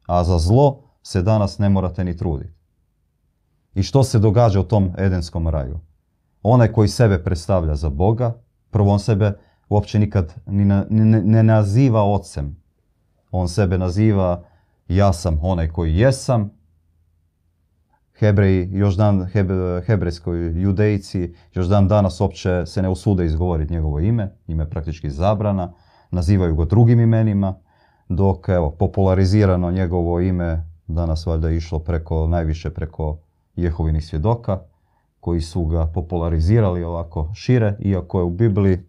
A 0.08 0.23
za 0.23 0.38
zlo 0.38 0.84
se 1.04 1.21
danas 1.21 1.58
ne 1.58 1.69
morate 1.69 2.04
ni 2.04 2.17
truditi. 2.17 2.54
I 3.76 3.84
što 3.84 4.04
se 4.04 4.19
događa 4.19 4.60
u 4.60 4.63
tom 4.63 4.91
edenskom 4.97 5.47
raju? 5.47 5.80
Onaj 6.43 6.71
koji 6.71 6.88
sebe 6.88 7.23
predstavlja 7.23 7.76
za 7.76 7.89
Boga, 7.89 8.41
prvo 8.71 8.91
on 8.91 9.00
sebe 9.00 9.34
uopće 9.69 10.00
nikad 10.00 10.34
ne, 10.45 10.86
ne 11.23 11.43
naziva 11.43 12.04
ocem. 12.04 12.62
On 13.32 13.47
sebe 13.47 13.78
naziva 13.78 14.43
ja 14.88 15.13
sam 15.13 15.39
onaj 15.41 15.67
koji 15.67 15.97
jesam. 15.97 16.52
Hebreji, 18.19 18.69
još 18.71 18.95
dan 18.95 19.28
hebrejskoj 19.86 20.62
judejci, 20.62 21.34
još 21.54 21.67
dan 21.67 21.88
danas 21.88 22.21
uopće 22.21 22.65
se 22.65 22.82
ne 22.82 22.89
usude 22.89 23.26
izgovoriti 23.26 23.73
njegovo 23.73 24.00
ime, 24.00 24.36
ime 24.47 24.69
praktički 24.69 25.10
zabrana, 25.10 25.73
nazivaju 26.12 26.56
ga 26.56 26.65
drugim 26.65 27.00
imenima, 27.00 27.56
dok 28.10 28.50
evo, 28.50 28.71
popularizirano 28.71 29.71
njegovo 29.71 30.19
ime 30.19 30.69
danas 30.88 31.26
valjda 31.26 31.50
išlo 31.50 31.80
preko, 31.80 32.28
najviše 32.28 32.69
preko 32.69 33.17
Jehovinih 33.56 34.06
svjedoka, 34.06 34.60
koji 35.19 35.41
su 35.41 35.65
ga 35.65 35.86
popularizirali 35.93 36.84
ovako 36.84 37.32
šire, 37.36 37.78
iako 37.80 38.19
je 38.19 38.23
u 38.23 38.30
Bibliji. 38.30 38.80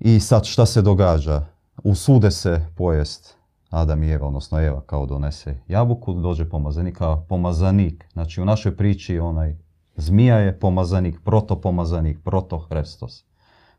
I 0.00 0.20
sad 0.20 0.44
šta 0.44 0.66
se 0.66 0.82
događa? 0.82 1.46
Usude 1.84 2.30
se 2.30 2.66
pojest 2.76 3.38
Adam 3.70 4.02
i 4.02 4.10
Eva, 4.10 4.26
odnosno 4.26 4.60
Eva 4.60 4.80
kao 4.80 5.06
donese 5.06 5.60
jabuku, 5.68 6.14
dođe 6.14 6.48
pomazanik 6.48 6.98
kao 6.98 7.24
pomazanik. 7.28 8.04
Znači 8.12 8.40
u 8.40 8.44
našoj 8.44 8.76
priči 8.76 9.18
onaj 9.18 9.56
zmija 9.96 10.36
je 10.36 10.58
pomazanik, 10.58 11.20
protopomazanik, 11.24 12.18
protohrestos. 12.24 13.24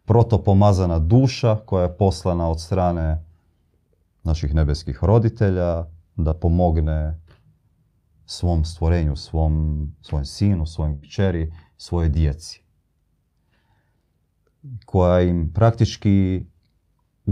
Protopomazana 0.06 1.00
duša 1.00 1.56
koja 1.56 1.84
je 1.84 1.98
poslana 1.98 2.50
od 2.50 2.62
strane 2.62 3.24
naših 4.24 4.56
nebeskih 4.56 5.04
roditelja 5.04 5.86
da 6.16 6.34
pomogne 6.34 7.20
svom 8.26 8.66
stvorenju, 8.66 9.16
svom, 9.16 9.88
svojem 10.02 10.26
sinu, 10.26 10.66
svojim 10.66 11.02
kćeri, 11.02 11.54
svoje 11.78 12.10
djeci. 12.10 12.62
Koja 14.86 15.22
im 15.22 15.52
praktički 15.54 16.46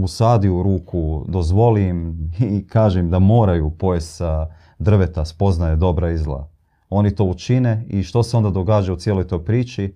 usadi 0.04 0.48
u 0.48 0.62
ruku, 0.62 1.24
dozvolim 1.28 2.18
i 2.56 2.66
kažem 2.66 3.10
da 3.10 3.18
moraju 3.18 3.70
pojesti 3.70 4.12
sa 4.12 4.46
drveta, 4.78 5.24
spoznaje 5.24 5.76
dobra 5.76 6.10
i 6.10 6.18
zla. 6.18 6.48
Oni 6.90 7.14
to 7.14 7.24
učine 7.24 7.86
i 7.88 8.02
što 8.02 8.22
se 8.22 8.36
onda 8.36 8.50
događa 8.50 8.92
u 8.92 8.96
cijeloj 8.96 9.26
toj 9.26 9.44
priči? 9.44 9.94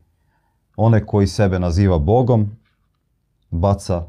One 0.76 1.06
koji 1.06 1.26
sebe 1.26 1.58
naziva 1.58 1.98
Bogom, 1.98 2.50
baca 3.50 4.04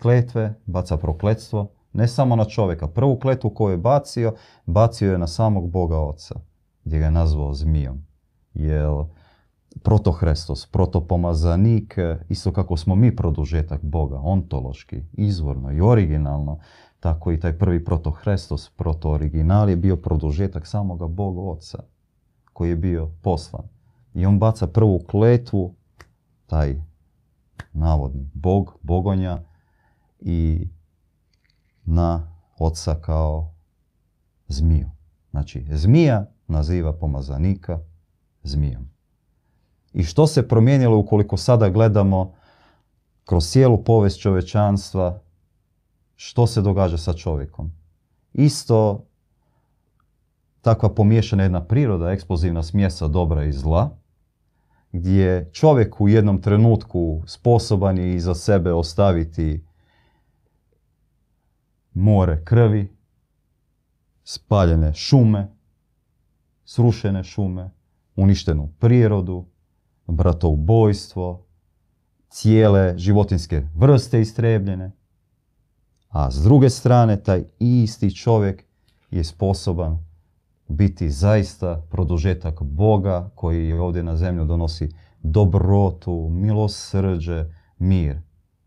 kletve, 0.00 0.54
baca 0.66 0.96
prokletstvo, 0.96 1.70
ne 1.92 2.08
samo 2.08 2.36
na 2.36 2.44
čovjeka. 2.44 2.88
Prvu 2.88 3.18
kletvu 3.18 3.50
koju 3.50 3.72
je 3.72 3.76
bacio, 3.76 4.34
bacio 4.66 5.12
je 5.12 5.18
na 5.18 5.26
samog 5.26 5.70
Boga 5.70 5.98
Oca, 5.98 6.34
gdje 6.84 6.98
ga 6.98 7.04
je 7.04 7.10
nazvao 7.10 7.54
zmijom. 7.54 8.04
Jer 8.54 8.90
protohrestos, 9.82 10.66
protopomazanik, 10.66 11.98
e, 11.98 12.18
isto 12.28 12.52
kako 12.52 12.76
smo 12.76 12.94
mi 12.94 13.16
produžetak 13.16 13.82
Boga, 13.82 14.18
ontološki, 14.18 15.02
izvorno 15.12 15.72
i 15.72 15.80
originalno, 15.80 16.58
tako 17.00 17.32
i 17.32 17.40
taj 17.40 17.58
prvi 17.58 17.84
protohrestos, 17.84 18.70
protooriginal 18.76 19.70
je 19.70 19.76
bio 19.76 19.96
produžetak 19.96 20.66
samoga 20.66 21.06
Boga 21.06 21.40
Oca, 21.40 21.78
koji 22.52 22.68
je 22.70 22.76
bio 22.76 23.10
poslan. 23.22 23.68
I 24.14 24.26
on 24.26 24.38
baca 24.38 24.66
prvu 24.66 24.98
kletvu, 24.98 25.74
taj 26.46 26.82
navodni 27.72 28.30
Bog, 28.34 28.78
Bogonja, 28.82 29.38
i 30.20 30.68
na 31.84 32.32
Oca 32.58 32.94
kao 32.94 33.54
zmiju. 34.48 34.90
Znači, 35.30 35.66
zmija 35.70 36.26
naziva 36.46 36.92
pomazanika 36.92 37.78
zmijom. 38.42 38.97
I 39.92 40.02
što 40.02 40.26
se 40.26 40.48
promijenilo 40.48 40.98
ukoliko 40.98 41.36
sada 41.36 41.68
gledamo 41.68 42.34
kroz 43.24 43.50
cijelu 43.50 43.84
povijest 43.84 44.20
čovečanstva, 44.20 45.20
što 46.16 46.46
se 46.46 46.62
događa 46.62 46.96
sa 46.98 47.12
čovjekom? 47.12 47.72
Isto 48.32 49.04
takva 50.60 50.94
pomiješana 50.94 51.42
jedna 51.42 51.64
priroda, 51.64 52.10
eksplozivna 52.10 52.62
smjesa 52.62 53.08
dobra 53.08 53.44
i 53.44 53.52
zla, 53.52 53.98
gdje 54.92 55.50
čovjek 55.52 56.00
u 56.00 56.08
jednom 56.08 56.42
trenutku 56.42 57.22
sposoban 57.26 57.98
je 57.98 58.14
iza 58.14 58.34
sebe 58.34 58.72
ostaviti 58.72 59.64
more 61.94 62.44
krvi, 62.44 62.96
spaljene 64.24 64.94
šume, 64.94 65.48
srušene 66.64 67.24
šume, 67.24 67.70
uništenu 68.16 68.72
prirodu, 68.78 69.46
bratoubojstvo, 70.08 71.46
cijele 72.28 72.98
životinske 72.98 73.62
vrste 73.74 74.20
istrebljene, 74.20 74.92
a 76.08 76.30
s 76.30 76.42
druge 76.42 76.70
strane 76.70 77.22
taj 77.22 77.44
isti 77.58 78.14
čovjek 78.14 78.64
je 79.10 79.24
sposoban 79.24 79.98
biti 80.68 81.10
zaista 81.10 81.82
produžetak 81.90 82.62
Boga 82.62 83.30
koji 83.34 83.72
ovdje 83.72 84.02
na 84.02 84.16
zemlju 84.16 84.44
donosi 84.44 84.88
dobrotu, 85.22 86.28
milosrđe, 86.30 87.44
mir. 87.78 88.20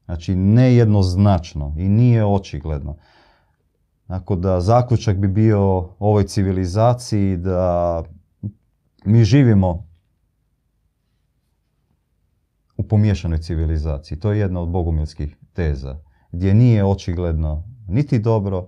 Znači 0.05 0.35
nejednoznačno 0.35 1.75
i 1.77 1.89
nije 1.89 2.25
očigledno. 2.25 2.95
Tako 4.07 4.35
da 4.35 4.61
zaključak 4.61 5.17
bi 5.17 5.27
bio 5.27 5.59
ovoj 5.99 6.23
civilizaciji 6.23 7.37
da 7.37 8.03
mi 9.05 9.23
živimo 9.23 9.87
u 12.77 12.80
pomiješanoj 12.91 13.37
civilizaciji. 13.37 14.19
To 14.19 14.31
je 14.31 14.39
jedna 14.39 14.61
od 14.61 14.69
bogumilskih 14.69 15.35
teza, 15.53 15.99
gdje 16.31 16.53
nije 16.53 16.85
očigledno 16.85 17.63
niti 17.87 18.19
dobro, 18.19 18.67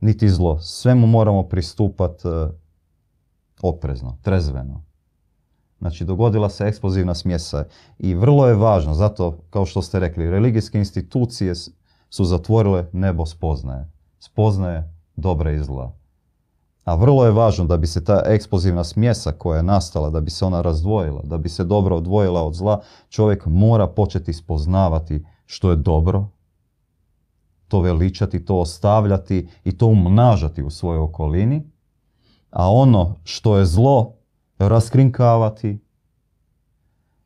niti 0.00 0.28
zlo. 0.28 0.58
Svemu 0.58 1.06
moramo 1.06 1.42
pristupati 1.42 2.28
e, 2.28 2.48
oprezno, 3.62 4.18
trezveno. 4.22 4.84
Znači, 5.78 6.04
dogodila 6.04 6.50
se 6.50 6.66
eksplozivna 6.66 7.14
smjesa 7.14 7.64
i 7.98 8.14
vrlo 8.14 8.46
je 8.46 8.54
važno, 8.54 8.94
zato, 8.94 9.38
kao 9.50 9.66
što 9.66 9.82
ste 9.82 10.00
rekli, 10.00 10.30
religijske 10.30 10.78
institucije 10.78 11.54
su 12.10 12.24
zatvorile 12.24 12.86
nebo 12.92 13.26
spoznaje. 13.26 13.90
Spoznaje 14.18 14.92
dobra 15.16 15.52
i 15.52 15.58
zla. 15.58 15.96
A 16.90 16.94
vrlo 16.94 17.24
je 17.24 17.30
važno 17.30 17.64
da 17.70 17.76
bi 17.76 17.86
se 17.86 18.04
ta 18.04 18.22
eksplozivna 18.26 18.84
smjesa 18.84 19.32
koja 19.32 19.56
je 19.56 19.62
nastala, 19.62 20.10
da 20.10 20.20
bi 20.20 20.30
se 20.30 20.44
ona 20.44 20.60
razdvojila, 20.60 21.22
da 21.24 21.38
bi 21.38 21.48
se 21.48 21.64
dobro 21.64 21.96
odvojila 21.96 22.42
od 22.42 22.54
zla, 22.54 22.80
čovjek 23.08 23.46
mora 23.46 23.86
početi 23.86 24.32
spoznavati 24.32 25.24
što 25.46 25.70
je 25.70 25.76
dobro, 25.76 26.24
to 27.68 27.80
veličati, 27.80 28.44
to 28.44 28.56
ostavljati 28.58 29.48
i 29.64 29.78
to 29.78 29.86
umnažati 29.86 30.62
u 30.62 30.70
svojoj 30.70 30.98
okolini, 30.98 31.62
a 32.50 32.70
ono 32.72 33.16
što 33.24 33.58
je 33.58 33.66
zlo 33.66 34.14
raskrinkavati, 34.58 35.78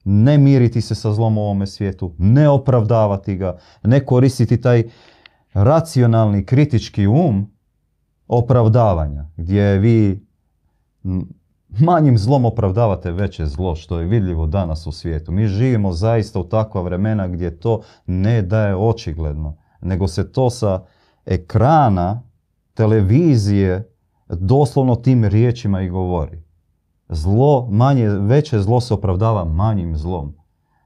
ne 0.05 0.38
miriti 0.38 0.81
se 0.81 0.94
sa 0.94 1.12
zlom 1.12 1.38
u 1.38 1.40
ovome 1.40 1.66
svijetu, 1.66 2.14
ne 2.18 2.48
opravdavati 2.48 3.37
ga, 3.37 3.59
ne 3.83 4.07
koristiti 4.07 4.61
taj 4.61 4.85
racionalni 5.55 6.46
kritički 6.46 7.07
um 7.07 7.54
opravdavanja, 8.29 9.27
gdje 9.37 9.79
vi 9.79 10.27
manjim 11.69 12.19
zlom 12.19 12.45
opravdavate 12.45 13.13
veće 13.13 13.47
zlo, 13.47 13.75
što 13.75 13.99
je 13.99 14.07
vidljivo 14.07 14.47
danas 14.47 14.87
u 14.87 14.93
svijetu. 14.93 15.33
Mi 15.33 15.47
živimo 15.47 15.93
zaista 15.93 16.41
u 16.41 16.45
takva 16.45 16.83
vremena 16.83 17.29
gdje 17.29 17.61
to 17.61 17.81
ne 18.07 18.43
daje 18.43 18.77
očigledno, 18.77 19.57
nego 19.81 20.09
se 20.09 20.33
to 20.33 20.51
sa 20.51 20.85
ekrana, 21.27 22.23
televizije, 22.75 23.91
doslovno 24.29 24.97
tim 24.97 25.25
riječima 25.25 25.83
i 25.83 25.89
govori. 25.89 26.43
Zlo, 27.09 27.69
manje, 27.71 28.09
veće 28.09 28.61
zlo 28.61 28.81
se 28.81 28.95
opravdava 28.95 29.45
manjim 29.45 29.97
zlom. 29.97 30.35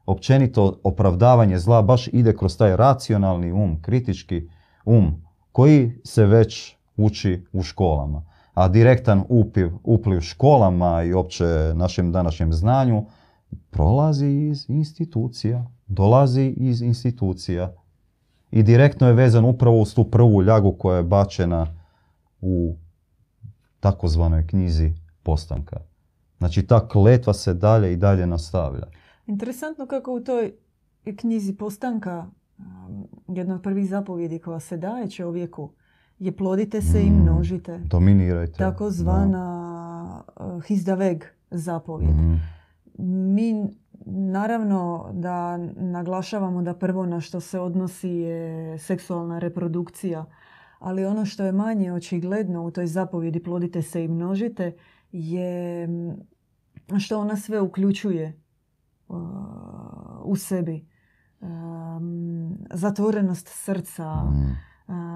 Općenito 0.06 0.80
opravdavanje 0.82 1.58
zla 1.58 1.82
baš 1.82 2.08
ide 2.08 2.36
kroz 2.36 2.56
taj 2.56 2.76
racionalni 2.76 3.52
um, 3.52 3.82
kritički 3.82 4.48
um, 4.84 5.22
koji 5.52 6.00
se 6.04 6.26
već 6.26 6.77
uči 6.98 7.44
u 7.52 7.62
školama. 7.62 8.22
A 8.54 8.68
direktan 8.68 9.24
upiv, 9.28 9.70
upliv 9.84 10.20
školama 10.20 11.02
i 11.02 11.12
opće 11.12 11.44
našem 11.74 12.12
današnjem 12.12 12.52
znanju 12.52 13.04
prolazi 13.70 14.26
iz 14.26 14.64
institucija, 14.68 15.70
dolazi 15.86 16.54
iz 16.56 16.82
institucija 16.82 17.72
i 18.50 18.62
direktno 18.62 19.06
je 19.06 19.12
vezan 19.12 19.44
upravo 19.44 19.80
uz 19.80 19.94
tu 19.94 20.04
prvu 20.04 20.42
ljagu 20.42 20.72
koja 20.72 20.96
je 20.96 21.02
bačena 21.02 21.66
u 22.40 22.76
takozvanoj 23.80 24.46
knjizi 24.46 24.92
postanka. 25.22 25.80
Znači 26.38 26.66
ta 26.66 26.88
kletva 26.88 27.34
se 27.34 27.54
dalje 27.54 27.92
i 27.92 27.96
dalje 27.96 28.26
nastavlja. 28.26 28.86
Interesantno 29.26 29.86
kako 29.86 30.14
u 30.14 30.20
toj 30.20 30.52
knjizi 31.16 31.56
postanka 31.56 32.26
jedna 33.28 33.54
od 33.54 33.62
prvih 33.62 33.88
zapovjedi 33.88 34.38
koja 34.38 34.60
se 34.60 34.76
daje 34.76 35.10
čovjeku 35.10 35.70
je 36.18 36.36
plodite 36.36 36.82
se 36.82 37.02
i 37.02 37.10
mm, 37.10 37.22
množite. 37.22 37.78
Dominirajte. 37.84 38.58
Takozvana 38.58 40.22
uh, 40.36 40.64
hizdaveg 40.64 41.24
zapovjed. 41.50 42.10
Mhm. 42.10 42.34
Mi 43.34 43.76
naravno 44.06 45.10
da 45.12 45.56
naglašavamo 45.76 46.62
da 46.62 46.74
prvo 46.74 47.06
na 47.06 47.20
što 47.20 47.40
se 47.40 47.60
odnosi 47.60 48.08
je 48.08 48.78
seksualna 48.78 49.38
reprodukcija, 49.38 50.24
ali 50.78 51.04
ono 51.04 51.24
što 51.24 51.44
je 51.44 51.52
manje 51.52 51.92
očigledno 51.92 52.62
u 52.62 52.70
toj 52.70 52.86
zapovjedi 52.86 53.42
plodite 53.42 53.82
se 53.82 54.04
i 54.04 54.08
množite 54.08 54.72
je 55.12 55.88
što 56.98 57.20
ona 57.20 57.36
sve 57.36 57.60
uključuje 57.60 58.40
u 60.24 60.36
sebi. 60.36 60.86
Zatvorenost 62.74 63.48
srca, 63.48 64.14
mm. 64.14 64.56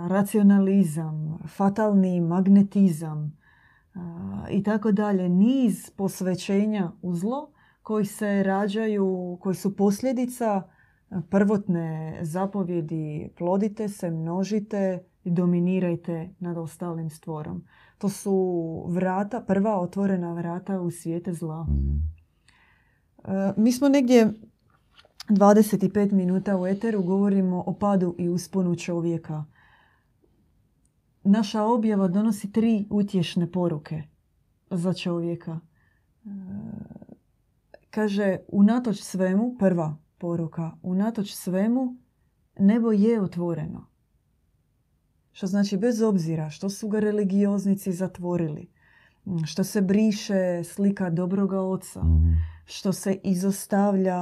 Racionalizam, 0.08 1.38
fatalni 1.48 2.20
magnetizam 2.20 3.38
i 4.50 4.62
tako 4.62 4.92
dalje. 4.92 5.28
Niz 5.28 5.90
posvećenja 5.90 6.92
u 7.02 7.14
zlo 7.14 7.52
koji 7.82 8.04
se 8.04 8.42
rađaju, 8.42 9.38
koji 9.40 9.54
su 9.54 9.76
posljedica 9.76 10.62
prvotne 11.30 12.18
zapovjedi 12.22 13.30
plodite 13.38 13.88
se, 13.88 14.10
množite 14.10 15.04
i 15.24 15.30
dominirajte 15.30 16.34
nad 16.38 16.58
ostalim 16.58 17.10
stvorom. 17.10 17.64
To 17.98 18.08
su 18.08 18.84
vrata, 18.88 19.40
prva 19.40 19.80
otvorena 19.80 20.34
vrata 20.34 20.80
u 20.80 20.90
svijete 20.90 21.32
zla. 21.32 21.66
E, 23.24 23.52
mi 23.56 23.72
smo 23.72 23.88
negdje 23.88 24.32
25 25.28 26.12
minuta 26.12 26.56
u 26.56 26.66
eteru 26.66 27.02
govorimo 27.02 27.64
o 27.66 27.74
padu 27.74 28.14
i 28.18 28.28
usponu 28.28 28.76
čovjeka. 28.76 29.44
Naša 31.24 31.64
objava 31.64 32.08
donosi 32.08 32.52
tri 32.52 32.86
utješne 32.90 33.52
poruke 33.52 34.02
za 34.70 34.92
čovjeka. 34.92 35.60
E, 36.24 36.28
kaže, 37.90 38.36
unatoč 38.48 39.00
svemu, 39.02 39.56
prva 39.58 39.96
poruka, 40.18 40.70
unatoč 40.82 41.34
svemu, 41.34 41.96
nebo 42.58 42.92
je 42.92 43.22
otvoreno. 43.22 43.86
Što 45.32 45.46
znači 45.46 45.76
bez 45.76 46.02
obzira 46.02 46.50
što 46.50 46.70
su 46.70 46.88
ga 46.88 47.00
religioznici 47.00 47.92
zatvorili, 47.92 48.70
što 49.44 49.64
se 49.64 49.80
briše 49.80 50.64
slika 50.64 51.10
dobroga 51.10 51.60
oca, 51.60 52.04
mhm. 52.04 52.32
što 52.64 52.92
se 52.92 53.20
izostavlja 53.24 54.20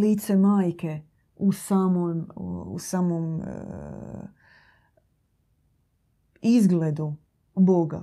lice 0.00 0.36
majke 0.36 1.00
u 1.36 1.52
samom, 1.52 2.28
u 2.66 2.78
samom 2.78 3.40
e, 3.40 3.44
izgledu 6.42 7.14
Boga, 7.54 8.02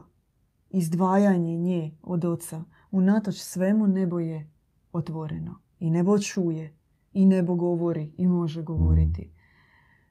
izdvajanje 0.70 1.58
nje 1.58 1.98
od 2.02 2.26
oca, 2.26 2.64
unatoč 2.92 3.36
svemu 3.36 3.88
nebo 3.88 4.20
je 4.20 4.52
otvoreno. 4.92 5.62
I 5.80 5.90
nebo 5.90 6.20
čuje, 6.20 6.78
i 7.14 7.26
nebo 7.26 7.56
govori, 7.56 8.14
i 8.18 8.28
može 8.28 8.64
govoriti. 8.64 9.32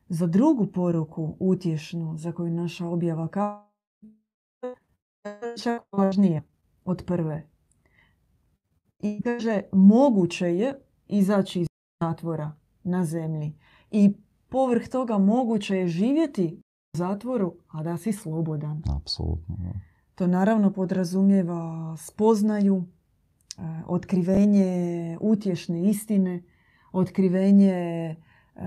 Za 0.09 0.27
drugu 0.27 0.67
poruku, 0.67 1.37
utješnu, 1.41 2.17
za 2.17 2.33
koju 2.33 2.51
naša 2.51 2.87
objava 2.87 3.29
kaže, 3.29 3.67
čak 5.63 5.83
važnije 5.93 6.43
od 6.85 7.05
prve. 7.07 7.49
I 8.99 9.21
kaže, 9.23 9.63
moguće 9.73 10.47
je 10.47 10.81
izaći 11.07 11.61
iz 11.61 11.67
zatvora 12.03 12.53
na 12.83 13.05
zemlji. 13.05 13.59
I 13.91 14.15
povrh 14.49 14.89
toga 14.89 15.19
moguće 15.19 15.77
je 15.77 15.89
živjeti 15.89 16.61
zatvoru, 16.97 17.55
a 17.69 17.83
da 17.83 17.97
si 17.97 18.13
slobodan. 18.13 18.83
Apsolutno. 18.97 19.57
To 20.15 20.27
naravno 20.27 20.73
podrazumijeva 20.73 21.97
spoznaju, 21.97 22.85
e, 23.59 23.63
otkrivenje 23.87 25.19
utješne 25.21 25.91
istine, 25.91 26.43
otkrivenje 26.93 28.17
E, 28.57 28.63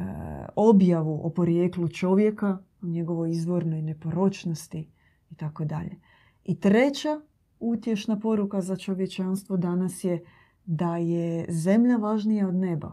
objavu 0.55 1.21
o 1.23 1.29
porijeklu 1.29 1.87
čovjeka, 1.87 2.57
o 2.81 2.87
njegovoj 2.87 3.31
izvornoj 3.31 3.81
neporočnosti 3.81 4.89
i 5.29 5.35
tako 5.35 5.65
dalje. 5.65 5.95
I 6.43 6.59
treća 6.59 7.21
utješna 7.59 8.19
poruka 8.19 8.61
za 8.61 8.75
čovječanstvo 8.75 9.57
danas 9.57 10.03
je 10.03 10.23
da 10.65 10.97
je 10.97 11.45
zemlja 11.49 11.97
važnija 11.97 12.47
od 12.47 12.55
neba 12.55 12.91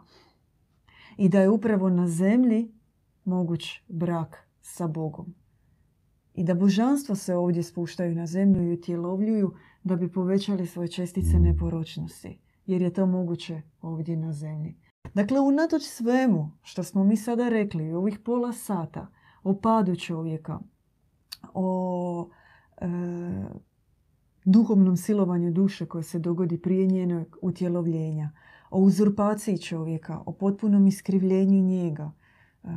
i 1.16 1.28
da 1.28 1.40
je 1.40 1.50
upravo 1.50 1.90
na 1.90 2.08
zemlji 2.08 2.72
moguć 3.24 3.80
brak 3.88 4.45
sa 4.66 4.86
Bogom. 4.86 5.34
I 6.34 6.44
da 6.44 6.54
božanstva 6.54 7.14
se 7.14 7.34
ovdje 7.34 7.62
spuštaju 7.62 8.14
na 8.14 8.26
zemlju 8.26 8.64
i 8.64 8.72
utjelovljuju 8.72 9.54
da 9.84 9.96
bi 9.96 10.12
povećali 10.12 10.66
svoje 10.66 10.88
čestice 10.88 11.38
neporočnosti. 11.38 12.38
Jer 12.66 12.82
je 12.82 12.92
to 12.92 13.06
moguće 13.06 13.62
ovdje 13.80 14.16
na 14.16 14.32
zemlji. 14.32 14.76
Dakle, 15.14 15.40
unatoč 15.40 15.82
svemu 15.82 16.50
što 16.62 16.82
smo 16.82 17.04
mi 17.04 17.16
sada 17.16 17.48
rekli, 17.48 17.92
ovih 17.92 18.18
pola 18.18 18.52
sata, 18.52 19.06
o 19.42 19.54
padu 19.54 19.96
čovjeka, 19.96 20.58
o 21.54 22.28
e, 22.80 22.86
duhovnom 24.44 24.96
silovanju 24.96 25.52
duše 25.52 25.86
koje 25.86 26.02
se 26.02 26.18
dogodi 26.18 26.62
prije 26.62 26.86
njenog 26.86 27.38
utjelovljenja, 27.42 28.30
o 28.70 28.80
uzurpaciji 28.80 29.58
čovjeka, 29.58 30.22
o 30.26 30.32
potpunom 30.32 30.86
iskrivljenju 30.86 31.62
njega, 31.62 32.12
e, 32.64 32.68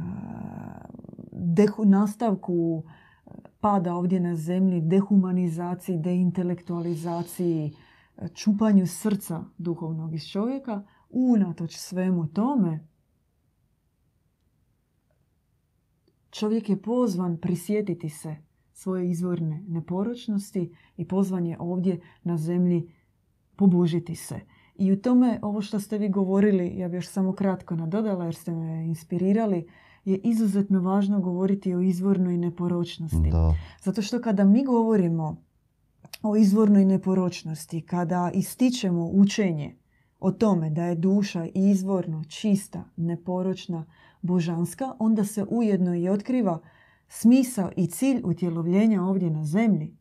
dehu, 1.40 1.86
nastavku 1.86 2.84
e, 2.84 3.30
pada 3.60 3.96
ovdje 3.96 4.20
na 4.20 4.36
zemlji, 4.36 4.82
dehumanizaciji, 4.82 5.98
deintelektualizaciji, 5.98 7.74
e, 8.18 8.28
čupanju 8.28 8.88
srca 8.88 9.44
duhovnog 9.58 10.14
iz 10.14 10.28
čovjeka– 10.28 10.84
unatoč 11.10 11.78
svemu 11.78 12.28
tome, 12.28 12.88
čovjek 16.30 16.70
je 16.70 16.82
pozvan 16.82 17.38
prisjetiti 17.38 18.10
se 18.10 18.36
svoje 18.74 19.10
izvorne 19.10 19.64
neporočnosti 19.68 20.76
i 20.98 21.08
pozvan 21.08 21.46
je 21.46 21.58
ovdje 21.60 22.00
na 22.24 22.38
zemlji 22.38 22.94
pobožiti 23.56 24.16
se. 24.16 24.40
I 24.76 24.92
u 24.92 25.02
tome, 25.02 25.40
ovo 25.42 25.62
što 25.62 25.80
ste 25.80 25.98
vi 25.98 26.10
govorili, 26.10 26.78
ja 26.78 26.88
bih 26.88 26.98
još 26.98 27.08
samo 27.08 27.34
kratko 27.34 27.76
nadodala 27.76 28.26
jer 28.26 28.36
ste 28.36 28.52
me 28.52 28.86
inspirirali, 28.86 29.68
je 30.10 30.18
izuzetno 30.18 30.80
važno 30.80 31.20
govoriti 31.20 31.76
o 31.76 31.82
izvornoj 31.82 32.38
neporočnosti. 32.38 33.32
Zato 33.84 34.02
što 34.02 34.22
kada 34.22 34.44
mi 34.44 34.66
govorimo 34.66 35.44
o 36.24 36.36
izvornoj 36.36 36.86
neporočnosti, 36.86 37.82
kada 37.82 38.32
ističemo 38.34 39.10
učenje 39.14 39.76
o 40.20 40.32
tome 40.32 40.70
da 40.70 40.84
je 40.84 40.96
duša 40.96 41.48
izvorno, 41.54 42.24
čista, 42.24 42.84
neporočna, 42.96 43.86
božanska, 44.22 44.94
onda 45.00 45.26
se 45.26 45.46
ujedno 45.50 45.96
i 45.96 46.10
otkriva 46.10 46.60
smisao 47.08 47.72
i 47.78 47.88
cilj 47.88 48.22
utjelovljenja 48.24 49.04
ovdje 49.04 49.30
na 49.30 49.46
zemlji. 49.46 49.98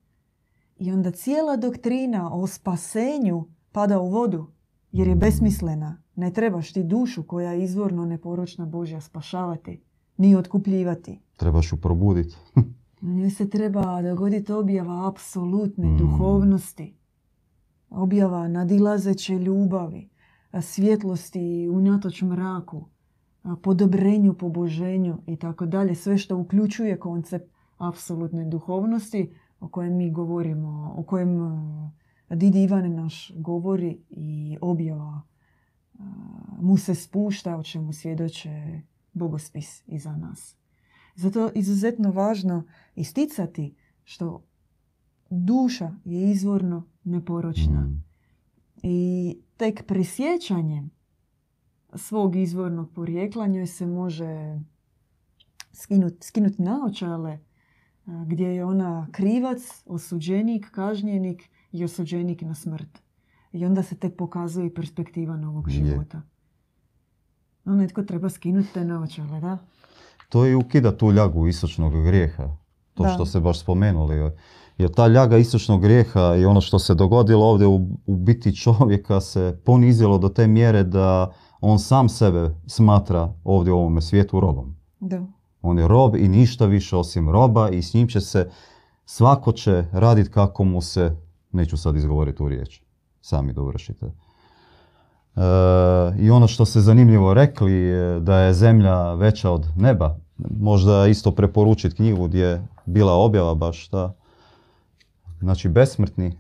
I 0.76 0.92
onda 0.92 1.10
cijela 1.10 1.56
doktrina 1.56 2.34
o 2.34 2.46
spasenju 2.46 3.44
pada 3.72 4.00
u 4.00 4.10
vodu, 4.10 4.46
jer 4.92 5.08
je 5.08 5.14
besmislena. 5.14 6.02
Ne 6.14 6.32
trebaš 6.32 6.72
ti 6.72 6.84
dušu 6.84 7.22
koja 7.22 7.52
je 7.52 7.64
izvorno 7.64 8.04
neporočna 8.04 8.66
Božja 8.66 9.00
spašavati, 9.00 9.82
ni 10.18 10.36
otkupljivati. 10.36 11.20
Trebaš 11.36 11.72
ju 11.72 11.76
probuditi. 11.76 12.36
Na 13.00 13.12
njoj 13.14 13.30
se 13.30 13.50
treba 13.50 14.02
dogoditi 14.02 14.52
objava 14.52 15.08
apsolutne 15.08 15.86
mm. 15.86 15.98
duhovnosti 15.98 16.98
objava 17.90 18.48
nadilazeće 18.48 19.38
ljubavi, 19.38 20.08
svjetlosti 20.62 21.68
unatoč 21.72 22.22
mraku, 22.22 22.84
podobrenju, 23.62 24.34
poboženju 24.34 25.18
i 25.26 25.36
tako 25.36 25.66
dalje. 25.66 25.94
Sve 25.94 26.18
što 26.18 26.36
uključuje 26.36 26.98
koncept 26.98 27.52
apsolutne 27.78 28.44
duhovnosti 28.44 29.32
o 29.60 29.68
kojem 29.68 29.96
mi 29.96 30.10
govorimo, 30.10 30.94
o 30.96 31.02
kojem 31.02 31.38
Didi 32.30 32.62
Ivan 32.62 32.94
naš 32.94 33.32
govori 33.36 34.00
i 34.10 34.58
objava 34.60 35.22
mu 36.60 36.76
se 36.76 36.94
spušta, 36.94 37.56
o 37.56 37.62
čemu 37.62 37.92
svjedoče 37.92 38.80
bogospis 39.18 39.82
iza 39.86 40.16
nas. 40.16 40.56
Zato 41.14 41.40
je 41.40 41.52
izuzetno 41.54 42.10
važno 42.10 42.64
isticati 42.94 43.74
što 44.04 44.44
duša 45.30 45.94
je 46.04 46.30
izvorno 46.30 46.88
neporočna. 47.04 47.80
Mm. 47.80 48.04
I 48.82 49.38
tek 49.56 49.86
prisjećanjem 49.86 50.90
svog 51.94 52.36
izvornog 52.36 52.92
porijekla 52.92 53.46
njoj 53.46 53.66
se 53.66 53.86
može 53.86 54.60
skinuti 55.72 56.26
skinut 56.26 56.58
naočale 56.58 57.38
gdje 58.26 58.46
je 58.46 58.64
ona 58.64 59.08
krivac, 59.12 59.82
osuđenik, 59.86 60.70
kažnjenik 60.70 61.50
i 61.72 61.84
osuđenik 61.84 62.42
na 62.42 62.54
smrt. 62.54 63.02
I 63.52 63.64
onda 63.64 63.82
se 63.82 63.96
tek 63.96 64.16
pokazuje 64.16 64.74
perspektiva 64.74 65.36
novog 65.36 65.68
života. 65.68 66.22
Netko 67.76 68.02
treba 68.02 68.28
skinuti 68.28 68.68
te 68.74 68.84
naočale, 68.84 69.40
da? 69.40 69.58
To 70.28 70.44
je 70.44 70.56
ukida 70.56 70.96
tu 70.96 71.12
ljagu 71.12 71.46
istočnog 71.46 72.04
grijeha. 72.04 72.48
To 72.94 73.08
što 73.08 73.26
se 73.26 73.40
baš 73.40 73.60
spomenuli. 73.60 74.30
Jer 74.78 74.94
ta 74.94 75.06
ljaga 75.06 75.36
istočnog 75.36 75.82
grijeha 75.82 76.34
i 76.36 76.44
ono 76.44 76.60
što 76.60 76.78
se 76.78 76.94
dogodilo 76.94 77.46
ovdje 77.46 77.66
u, 77.66 77.74
u 78.06 78.16
biti 78.16 78.56
čovjeka 78.56 79.20
se 79.20 79.60
ponizilo 79.64 80.18
do 80.18 80.28
te 80.28 80.46
mjere 80.46 80.84
da 80.84 81.32
on 81.60 81.78
sam 81.78 82.08
sebe 82.08 82.54
smatra 82.66 83.34
ovdje 83.44 83.72
u 83.72 83.78
ovome 83.78 84.02
svijetu 84.02 84.40
robom. 84.40 84.76
Da. 85.00 85.26
On 85.62 85.78
je 85.78 85.88
rob 85.88 86.16
i 86.16 86.28
ništa 86.28 86.66
više 86.66 86.96
osim 86.96 87.30
roba 87.30 87.68
i 87.70 87.82
s 87.82 87.94
njim 87.94 88.08
će 88.08 88.20
se, 88.20 88.50
svako 89.04 89.52
će 89.52 89.84
raditi 89.92 90.30
kako 90.30 90.64
mu 90.64 90.82
se, 90.82 91.16
neću 91.52 91.76
sad 91.76 91.96
izgovoriti 91.96 92.42
u 92.42 92.48
riječ, 92.48 92.82
sami 93.20 93.52
dovršite. 93.52 94.12
E, 95.36 95.40
I 96.18 96.30
ono 96.30 96.48
što 96.48 96.64
ste 96.64 96.80
zanimljivo 96.80 97.34
rekli 97.34 97.92
da 98.20 98.38
je 98.38 98.54
zemlja 98.54 99.14
veća 99.14 99.50
od 99.50 99.66
neba. 99.76 100.16
Možda 100.60 101.06
isto 101.06 101.32
preporučiti 101.32 101.96
knjigu 101.96 102.28
gdje 102.28 102.44
je 102.44 102.66
bila 102.86 103.12
objava 103.12 103.54
baš 103.54 103.88
ta. 103.88 104.12
Znači 105.40 105.68
besmrtni, 105.68 106.38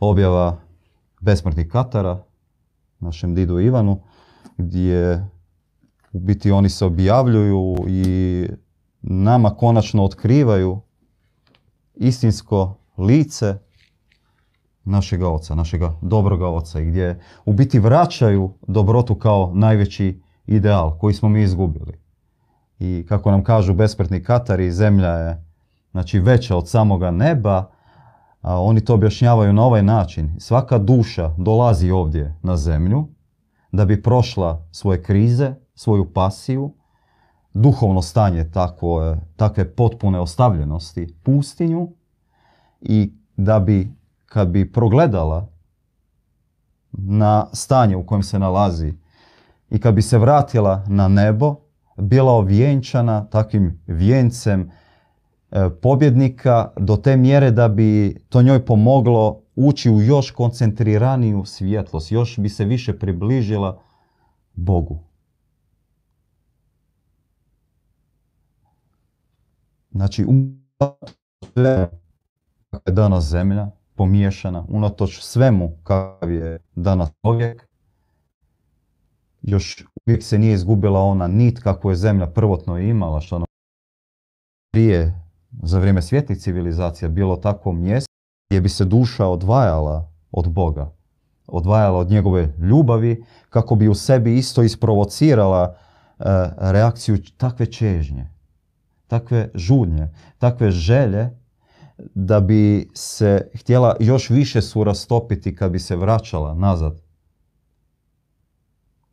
objava 0.00 0.56
besmrtnih 1.20 1.68
katara, 1.68 2.22
našem 3.00 3.34
didu 3.34 3.60
Ivanu, 3.60 4.00
gdje 4.56 5.28
u 6.12 6.18
biti 6.18 6.50
oni 6.50 6.68
se 6.68 6.84
objavljuju 6.84 7.76
i 7.88 8.46
nama 9.02 9.50
konačno 9.50 10.04
otkrivaju 10.04 10.80
istinsko 11.94 12.74
lice 12.98 13.58
našega 14.88 15.28
oca, 15.28 15.54
našega 15.54 15.92
dobroga 16.02 16.48
oca 16.48 16.80
i 16.80 16.84
gdje 16.84 17.20
u 17.44 17.52
biti 17.52 17.78
vraćaju 17.78 18.54
dobrotu 18.66 19.14
kao 19.14 19.52
najveći 19.54 20.22
ideal 20.46 20.98
koji 20.98 21.14
smo 21.14 21.28
mi 21.28 21.42
izgubili. 21.42 21.98
I 22.78 23.06
kako 23.08 23.30
nam 23.30 23.44
kažu 23.44 23.74
besmrtni 23.74 24.22
Katari, 24.22 24.72
zemlja 24.72 25.10
je 25.10 25.44
znači 25.90 26.20
veća 26.20 26.56
od 26.56 26.68
samoga 26.68 27.10
neba, 27.10 27.70
a 28.40 28.60
oni 28.60 28.80
to 28.80 28.94
objašnjavaju 28.94 29.52
na 29.52 29.64
ovaj 29.64 29.82
način. 29.82 30.36
Svaka 30.38 30.78
duša 30.78 31.34
dolazi 31.38 31.90
ovdje 31.90 32.34
na 32.42 32.56
zemlju 32.56 33.08
da 33.72 33.84
bi 33.84 34.02
prošla 34.02 34.66
svoje 34.72 35.02
krize, 35.02 35.54
svoju 35.74 36.12
pasiju, 36.12 36.74
duhovno 37.54 38.02
stanje 38.02 38.50
takve 39.36 39.74
potpune 39.74 40.20
ostavljenosti, 40.20 41.14
pustinju 41.22 41.88
i 42.80 43.12
da 43.36 43.60
bi, 43.60 43.92
kad 44.28 44.48
bi 44.48 44.72
progledala 44.72 45.48
na 46.92 47.46
stanje 47.52 47.96
u 47.96 48.06
kojem 48.06 48.22
se 48.22 48.38
nalazi 48.38 48.94
i 49.70 49.80
kad 49.80 49.94
bi 49.94 50.02
se 50.02 50.18
vratila 50.18 50.84
na 50.88 51.08
nebo, 51.08 51.56
bila 51.96 52.32
ovjenčana 52.32 53.24
takvim 53.24 53.82
vijencem 53.86 54.70
e, 55.50 55.70
pobjednika 55.82 56.72
do 56.76 56.96
te 56.96 57.16
mjere 57.16 57.50
da 57.50 57.68
bi 57.68 58.20
to 58.28 58.42
njoj 58.42 58.66
pomoglo 58.66 59.40
ući 59.56 59.90
u 59.90 60.00
još 60.00 60.30
koncentriraniju 60.30 61.44
svjetlost, 61.44 62.12
još 62.12 62.38
bi 62.38 62.48
se 62.48 62.64
više 62.64 62.98
približila 62.98 63.80
Bogu. 64.54 64.98
Znači, 69.90 70.26
sve 71.52 71.90
je 72.86 72.92
danas 72.92 73.24
zemlja, 73.24 73.70
pomiješana, 73.98 74.64
unatoč 74.68 75.20
svemu 75.20 75.72
kakav 75.82 76.32
je 76.32 76.58
danas 76.74 77.10
čovjek, 77.24 77.68
još 79.42 79.84
uvijek 80.06 80.22
se 80.22 80.38
nije 80.38 80.54
izgubila 80.54 81.00
ona 81.00 81.26
nit 81.26 81.62
kako 81.62 81.90
je 81.90 81.96
zemlja 81.96 82.26
prvotno 82.26 82.78
imala, 82.78 83.20
što 83.20 83.36
ono 83.36 83.46
prije, 84.72 85.28
za 85.62 85.78
vrijeme 85.78 86.02
svjetih 86.02 86.38
civilizacija, 86.38 87.08
bilo 87.08 87.36
takvo 87.36 87.72
mjesto 87.72 88.12
gdje 88.50 88.60
bi 88.60 88.68
se 88.68 88.84
duša 88.84 89.26
odvajala 89.26 90.12
od 90.30 90.48
Boga, 90.48 90.92
odvajala 91.46 91.98
od 91.98 92.10
njegove 92.10 92.54
ljubavi, 92.58 93.24
kako 93.50 93.74
bi 93.74 93.88
u 93.88 93.94
sebi 93.94 94.36
isto 94.36 94.62
isprovocirala 94.62 95.74
e, 96.18 96.24
reakciju 96.58 97.18
takve 97.36 97.66
čežnje, 97.66 98.28
takve 99.06 99.50
žudnje, 99.54 100.08
takve 100.38 100.70
želje 100.70 101.30
da 102.14 102.40
bi 102.40 102.90
se 102.94 103.50
htjela 103.54 103.96
još 104.00 104.30
više 104.30 104.62
surastopiti 104.62 105.54
kad 105.54 105.72
bi 105.72 105.78
se 105.78 105.96
vraćala 105.96 106.54
nazad 106.54 107.00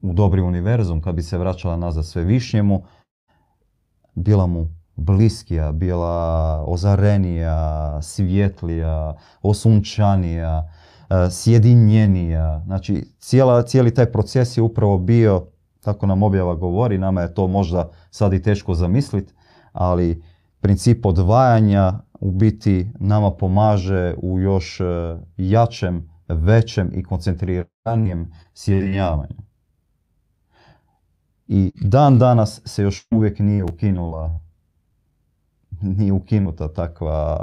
u 0.02 0.14
dobri 0.14 0.42
univerzum, 0.42 1.02
kad 1.02 1.16
bi 1.16 1.24
se 1.24 1.38
vraćala 1.38 1.78
nazad 1.78 2.06
sve 2.06 2.24
višnjemu, 2.24 2.84
bila 4.16 4.48
mu 4.48 4.68
bliskija, 4.96 5.72
bila 5.72 6.64
ozarenija, 6.68 8.02
svjetlija, 8.02 9.16
osunčanija, 9.42 10.72
e, 11.10 11.32
sjedinjenija. 11.32 12.62
Znači, 12.66 13.06
cijela, 13.20 13.64
cijeli 13.64 13.94
taj 13.94 14.12
proces 14.12 14.58
je 14.58 14.62
upravo 14.62 14.98
bio, 14.98 15.46
tako 15.82 16.06
nam 16.06 16.24
objava 16.24 16.56
govori, 16.56 16.98
nama 16.98 17.22
je 17.22 17.34
to 17.34 17.48
možda 17.48 17.90
sad 18.12 18.34
i 18.34 18.42
teško 18.42 18.74
zamisliti, 18.74 19.34
ali 19.74 20.24
princip 20.62 21.06
odvajanja 21.06 21.94
u 22.20 22.32
biti 22.32 22.88
nama 23.00 23.32
pomaže 23.32 24.16
u 24.18 24.40
još 24.40 24.80
e, 24.80 24.84
jačem, 25.38 26.10
većem 26.28 26.92
i 26.94 27.04
koncentriranijem 27.04 28.32
sjedinjavanju. 28.54 29.46
I 31.48 31.72
dan 31.82 32.20
danas 32.20 32.62
se 32.66 32.84
još 32.84 33.08
uvijek 33.12 33.40
nije 33.40 33.64
ukinula 33.64 34.40
nije 35.82 36.14
ukinuta 36.14 36.68
takva 36.68 37.40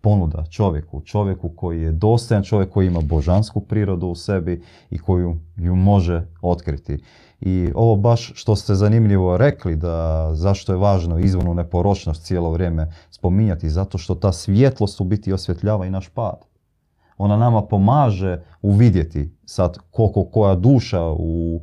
ponuda 0.00 0.44
čovjeku. 0.50 1.00
Čovjeku 1.00 1.48
koji 1.56 1.82
je 1.82 1.92
dostojan, 1.92 2.42
čovjek 2.42 2.70
koji 2.70 2.86
ima 2.86 3.00
božansku 3.00 3.60
prirodu 3.60 4.06
u 4.06 4.14
sebi 4.14 4.62
i 4.90 4.98
koju 4.98 5.36
ju 5.56 5.76
može 5.76 6.26
otkriti. 6.42 6.98
I 7.44 7.72
ovo 7.74 7.96
baš 7.96 8.32
što 8.34 8.56
ste 8.56 8.74
zanimljivo 8.74 9.36
rekli 9.36 9.76
da 9.76 10.28
zašto 10.34 10.72
je 10.72 10.78
važno 10.78 11.18
izvornu 11.18 11.54
neporočnost 11.54 12.24
cijelo 12.24 12.50
vrijeme 12.50 12.92
spominjati, 13.10 13.70
zato 13.70 13.98
što 13.98 14.14
ta 14.14 14.32
svjetlost 14.32 15.00
u 15.00 15.04
biti 15.04 15.32
osvjetljava 15.32 15.86
i 15.86 15.90
naš 15.90 16.08
pad. 16.08 16.44
Ona 17.18 17.36
nama 17.36 17.62
pomaže 17.62 18.42
uvidjeti 18.62 19.36
sad 19.44 19.78
koliko 19.90 20.24
koja 20.24 20.54
duša 20.54 21.02
u, 21.10 21.60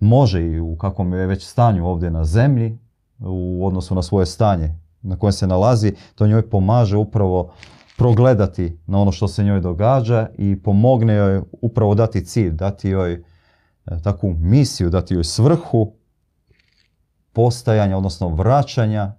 može 0.00 0.42
i 0.42 0.60
u 0.60 0.76
kakvom 0.76 1.12
je 1.12 1.26
već 1.26 1.46
stanju 1.46 1.86
ovdje 1.86 2.10
na 2.10 2.24
zemlji 2.24 2.78
u 3.18 3.66
odnosu 3.66 3.94
na 3.94 4.02
svoje 4.02 4.26
stanje 4.26 4.74
na 5.02 5.16
kojem 5.16 5.32
se 5.32 5.46
nalazi, 5.46 5.94
to 6.14 6.26
njoj 6.26 6.50
pomaže 6.50 6.96
upravo 6.96 7.50
progledati 7.96 8.78
na 8.86 8.98
ono 9.00 9.12
što 9.12 9.28
se 9.28 9.44
njoj 9.44 9.60
događa 9.60 10.28
i 10.38 10.62
pomogne 10.62 11.14
joj 11.14 11.42
upravo 11.52 11.94
dati 11.94 12.24
cilj, 12.24 12.50
dati 12.50 12.88
joj 12.88 13.24
takvu 14.04 14.34
misiju, 14.40 14.90
dati 14.90 15.14
joj 15.14 15.24
svrhu 15.24 15.92
postajanja, 17.32 17.96
odnosno 17.96 18.28
vraćanja 18.28 19.12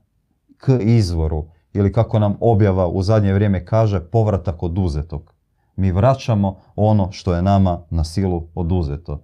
k 0.58 0.80
izvoru 0.82 1.46
ili 1.74 1.94
kako 1.94 2.20
nam 2.20 2.38
objava 2.40 2.88
u 2.88 3.04
zadnje 3.04 3.34
vrijeme 3.34 3.66
kaže, 3.66 4.00
povratak 4.00 4.64
oduzetog. 4.64 5.34
Mi 5.76 5.92
vraćamo 5.92 6.58
ono 6.76 7.12
što 7.12 7.34
je 7.34 7.42
nama 7.42 7.82
na 7.90 8.04
silu 8.04 8.48
oduzeto. 8.56 9.22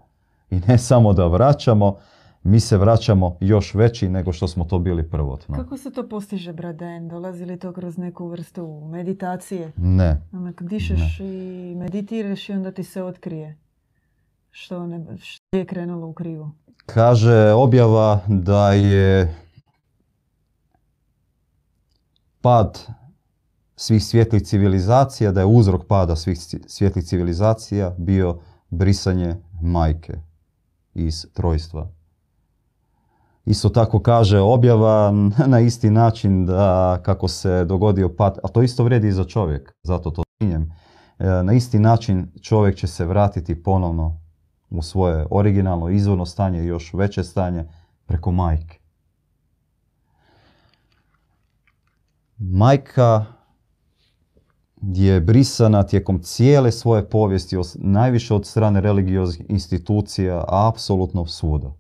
I 0.50 0.60
ne 0.68 0.78
samo 0.78 1.14
da 1.14 1.28
vraćamo, 1.28 1.98
mi 2.44 2.60
se 2.60 2.78
vraćamo 2.78 3.38
još 3.40 3.74
veći 3.74 4.10
nego 4.10 4.34
što 4.34 4.48
smo 4.48 4.66
to 4.66 4.80
bili 4.80 5.10
prvotno. 5.10 5.56
Kako 5.56 5.78
se 5.78 5.92
to 5.92 6.10
postiže, 6.10 6.54
Braden? 6.54 7.08
Dolazi 7.08 7.46
li 7.46 7.60
to 7.60 7.74
kroz 7.74 7.98
neku 7.98 8.28
vrstu 8.28 8.88
meditacije? 8.92 9.72
Ne. 9.78 10.22
Onak 10.34 10.64
dišeš 10.64 11.20
i 11.20 11.76
meditiraš 11.78 12.50
i 12.50 12.54
onda 12.54 12.72
ti 12.72 12.84
se 12.84 13.04
otkrije 13.04 13.58
što, 14.56 14.88
ne, 14.88 15.18
što 15.18 15.58
je 15.58 15.66
krenulo 15.66 16.08
u 16.08 16.14
krivu. 16.14 16.52
Kaže 16.86 17.52
objava 17.52 18.20
da 18.28 18.74
je 18.74 19.36
pad 22.42 22.88
svih 23.76 24.04
svjetlih 24.04 24.44
civilizacija, 24.44 25.32
da 25.32 25.40
je 25.40 25.46
uzrok 25.46 25.88
pada 25.88 26.16
svih 26.16 26.40
svjetlih 26.68 27.06
civilizacija 27.06 27.96
bio 27.98 28.40
brisanje 28.70 29.36
majke 29.62 30.14
iz 30.94 31.26
trojstva. 31.34 31.92
Isto 33.46 33.70
tako 33.70 34.00
kaže 34.00 34.40
objava 34.40 35.12
na 35.54 35.60
isti 35.60 35.90
način 35.90 36.46
da 36.46 37.00
kako 37.04 37.28
se 37.28 37.66
dogodio 37.66 38.10
pad, 38.10 38.40
a 38.44 38.48
to 38.48 38.62
isto 38.62 38.84
vrijedi 38.84 39.08
i 39.08 39.12
za 39.12 39.24
čovjek, 39.24 39.74
zato 39.84 40.12
to 40.12 40.24
činjem. 40.40 40.72
E, 41.20 41.44
na 41.44 41.54
isti 41.54 41.80
način 41.80 42.32
čovjek 42.42 42.76
će 42.76 42.88
se 42.88 43.06
vratiti 43.06 43.64
ponovno 43.64 44.25
u 44.70 44.82
svoje 44.82 45.26
originalno 45.30 45.90
izvorno 45.90 46.26
stanje 46.26 46.64
i 46.64 46.68
još 46.68 46.94
veće 46.94 47.24
stanje 47.24 47.66
preko 48.06 48.32
majke. 48.32 48.80
Majka 52.38 53.26
je 54.82 55.22
brisana 55.22 55.84
tijekom 55.84 56.20
cijele 56.20 56.72
svoje 56.72 57.10
povijesti, 57.10 57.56
najviše 57.76 58.34
od 58.34 58.46
strane 58.46 58.82
religioznih 58.82 59.46
institucija, 59.50 60.44
apsolutno 60.48 61.26
svuda. 61.26 61.74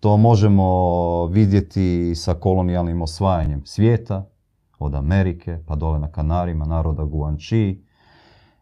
To 0.00 0.16
možemo 0.16 1.26
vidjeti 1.26 2.14
sa 2.14 2.34
kolonijalnim 2.34 3.02
osvajanjem 3.02 3.66
svijeta, 3.66 4.30
od 4.78 4.94
Amerike 4.94 5.58
pa 5.66 5.74
dole 5.74 5.98
na 5.98 6.12
Kanarima, 6.12 6.64
naroda 6.64 7.04
Guanchi, 7.04 7.84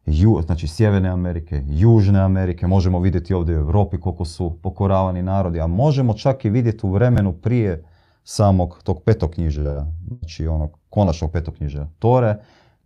ju, 0.06 0.42
znači 0.42 0.68
Sjeverne 0.68 1.08
Amerike, 1.08 1.62
Južne 1.66 2.20
Amerike, 2.20 2.66
možemo 2.66 3.00
vidjeti 3.00 3.34
ovdje 3.34 3.56
u 3.56 3.60
Europi 3.60 4.00
koliko 4.00 4.24
su 4.24 4.58
pokoravani 4.62 5.22
narodi, 5.22 5.60
a 5.60 5.66
možemo 5.66 6.14
čak 6.14 6.44
i 6.44 6.50
vidjeti 6.50 6.86
u 6.86 6.90
vremenu 6.90 7.32
prije 7.32 7.84
samog 8.24 8.80
tog 8.84 9.02
petoknjižja, 9.02 9.86
znači 10.18 10.46
onog 10.46 10.78
konačnog 10.90 11.32
petoknjižja 11.32 11.88
Tore, 11.98 12.36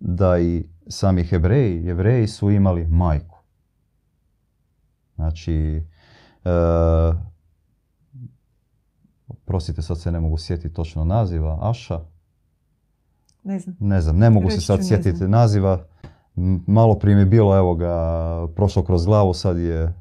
da 0.00 0.38
i 0.38 0.64
sami 0.88 1.24
Hebreji, 1.24 1.84
Jevreji 1.84 2.26
su 2.26 2.50
imali 2.50 2.86
majku. 2.86 3.38
Znači, 5.14 5.82
e, 6.44 6.50
prosite, 9.44 9.82
sad 9.82 10.00
se 10.00 10.12
ne 10.12 10.20
mogu 10.20 10.38
sjetiti 10.38 10.74
točno 10.74 11.04
naziva, 11.04 11.58
Aša? 11.62 12.00
Ne 13.44 13.58
znam. 13.58 13.76
Ne 13.80 14.00
znam, 14.00 14.18
ne 14.18 14.30
mogu 14.30 14.50
se 14.50 14.60
sad 14.60 14.86
sjetiti 14.86 15.28
naziva. 15.28 15.84
Malo 16.66 16.94
prije 16.94 17.14
mi 17.14 17.22
je 17.22 17.26
bilo, 17.26 17.56
evo 17.56 17.74
ga, 17.74 18.46
prošlo 18.54 18.82
kroz 18.82 19.06
glavu, 19.06 19.34
sad 19.34 19.58
je 19.58 19.94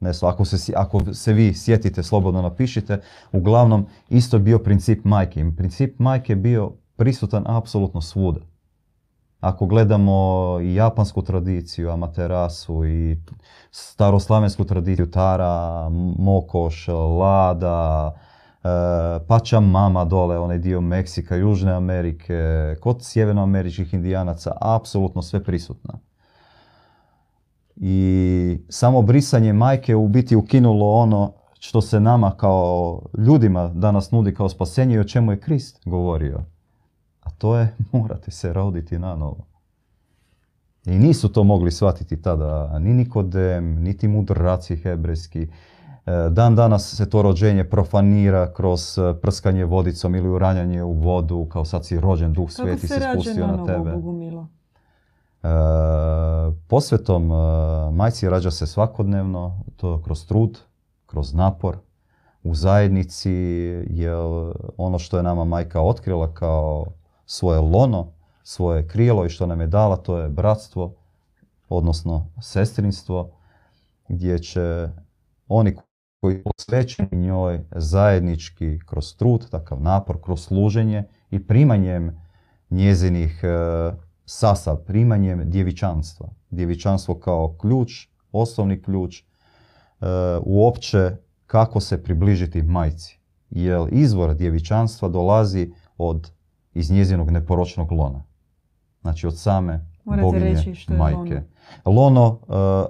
ne 0.00 0.12
ako 0.22 0.44
se, 0.44 0.72
ako 0.76 1.14
se 1.14 1.32
vi 1.32 1.54
sjetite, 1.54 2.02
slobodno 2.02 2.42
napišite. 2.42 3.00
Uglavnom, 3.32 3.86
isto 4.08 4.36
je 4.36 4.40
bio 4.40 4.58
princip 4.58 5.04
majke. 5.04 5.44
Princip 5.56 5.98
majke 5.98 6.32
je 6.32 6.36
bio 6.36 6.72
prisutan 6.96 7.44
apsolutno 7.46 8.00
svuda. 8.00 8.40
Ako 9.40 9.66
gledamo 9.66 10.58
i 10.62 10.74
japansku 10.74 11.22
tradiciju, 11.22 11.90
amaterasu 11.90 12.86
i 12.86 13.18
staroslavensku 13.70 14.64
tradiciju, 14.64 15.10
Tara, 15.10 15.88
Mokoš, 16.18 16.88
Lada, 16.88 18.12
e, 18.68 19.26
Pača 19.26 19.60
Mama 19.60 20.04
dole, 20.04 20.38
onaj 20.38 20.58
dio 20.58 20.80
Meksika, 20.80 21.36
Južne 21.36 21.72
Amerike, 21.72 22.34
kod 22.80 22.98
sjevernoameričkih 23.00 23.94
indijanaca, 23.94 24.52
apsolutno 24.60 25.22
sve 25.22 25.44
prisutna. 25.44 25.98
I 27.76 28.58
samo 28.68 29.02
brisanje 29.02 29.52
majke 29.52 29.96
u 29.96 30.08
biti 30.08 30.36
ukinulo 30.36 30.92
ono 30.92 31.32
što 31.58 31.80
se 31.80 32.00
nama 32.00 32.30
kao 32.30 33.00
ljudima 33.18 33.68
danas 33.68 34.10
nudi 34.10 34.34
kao 34.34 34.48
spasenje 34.48 34.94
i 34.94 34.98
o 34.98 35.04
čemu 35.04 35.32
je 35.32 35.40
Krist 35.40 35.80
govorio 35.84 36.44
to 37.38 37.56
je 37.56 37.74
morate 37.92 38.30
se 38.30 38.52
roditi 38.52 38.98
na 38.98 39.16
novo. 39.16 39.46
I 40.86 40.98
nisu 40.98 41.28
to 41.28 41.44
mogli 41.44 41.70
shvatiti 41.70 42.22
tada 42.22 42.78
ni 42.78 42.94
Nikodem, 42.94 43.82
niti 43.82 44.08
mudraci 44.08 44.76
hebrejski. 44.76 45.48
E, 46.08 46.30
dan 46.30 46.54
danas 46.54 46.96
se 46.96 47.10
to 47.10 47.22
rođenje 47.22 47.64
profanira 47.64 48.52
kroz 48.52 48.98
e, 48.98 49.14
prskanje 49.20 49.64
vodicom 49.64 50.14
ili 50.14 50.28
uranjanje 50.28 50.82
u 50.82 50.92
vodu, 50.92 51.46
kao 51.52 51.64
sad 51.64 51.86
si 51.86 52.00
rođen, 52.00 52.32
duh 52.32 52.50
sveti 52.50 52.88
se 52.88 53.00
spustio 53.12 53.46
na, 53.46 53.64
tebe. 53.64 53.90
E, 53.90 55.48
posvetom 56.68 57.28
majci 57.92 58.28
rađa 58.28 58.50
se 58.50 58.66
svakodnevno, 58.66 59.60
to 59.76 60.02
kroz 60.02 60.26
trud, 60.26 60.58
kroz 61.06 61.34
napor, 61.34 61.76
u 62.42 62.54
zajednici, 62.54 63.32
jer 63.90 64.16
ono 64.76 64.98
što 64.98 65.16
je 65.16 65.22
nama 65.22 65.44
majka 65.44 65.80
otkrila 65.80 66.34
kao 66.34 66.86
svoje 67.26 67.60
lono, 67.60 68.06
svoje 68.42 68.86
krijelo 68.88 69.26
i 69.26 69.28
što 69.28 69.46
nam 69.46 69.60
je 69.60 69.66
dala, 69.66 69.96
to 69.96 70.18
je 70.18 70.28
bratstvo, 70.28 70.94
odnosno 71.68 72.26
sestrinstvo, 72.40 73.30
gdje 74.08 74.38
će 74.38 74.88
oni 75.48 75.76
koji 76.20 76.42
posvećeni 76.42 77.08
njoj 77.12 77.60
zajednički 77.70 78.78
kroz 78.86 79.16
trud, 79.16 79.50
takav 79.50 79.82
napor, 79.82 80.16
kroz 80.22 80.40
služenje 80.40 81.04
i 81.30 81.46
primanjem 81.46 82.20
njezinih 82.70 83.40
e, 83.42 83.48
sasa, 84.24 84.76
primanjem 84.76 85.50
djevičanstva. 85.50 86.28
Djevičanstvo 86.50 87.14
kao 87.14 87.56
ključ, 87.60 88.08
osnovni 88.32 88.82
ključ, 88.82 89.20
e, 89.20 89.24
uopće 90.42 91.16
kako 91.46 91.80
se 91.80 92.02
približiti 92.02 92.62
majci. 92.62 93.18
Jer 93.50 93.80
izvor 93.90 94.34
djevičanstva 94.34 95.08
dolazi 95.08 95.72
od 95.98 96.30
iz 96.74 96.90
njezinog 96.90 97.30
neporočnog 97.30 97.92
lona. 97.92 98.24
Znači 99.00 99.26
od 99.26 99.38
same 99.38 99.86
Morate 100.04 100.22
boginje 100.22 100.44
reći 100.44 100.74
što 100.74 100.92
je 100.92 100.98
majke. 100.98 101.34
Lono, 101.34 101.46
lono 101.84 102.28
uh, 102.28 102.38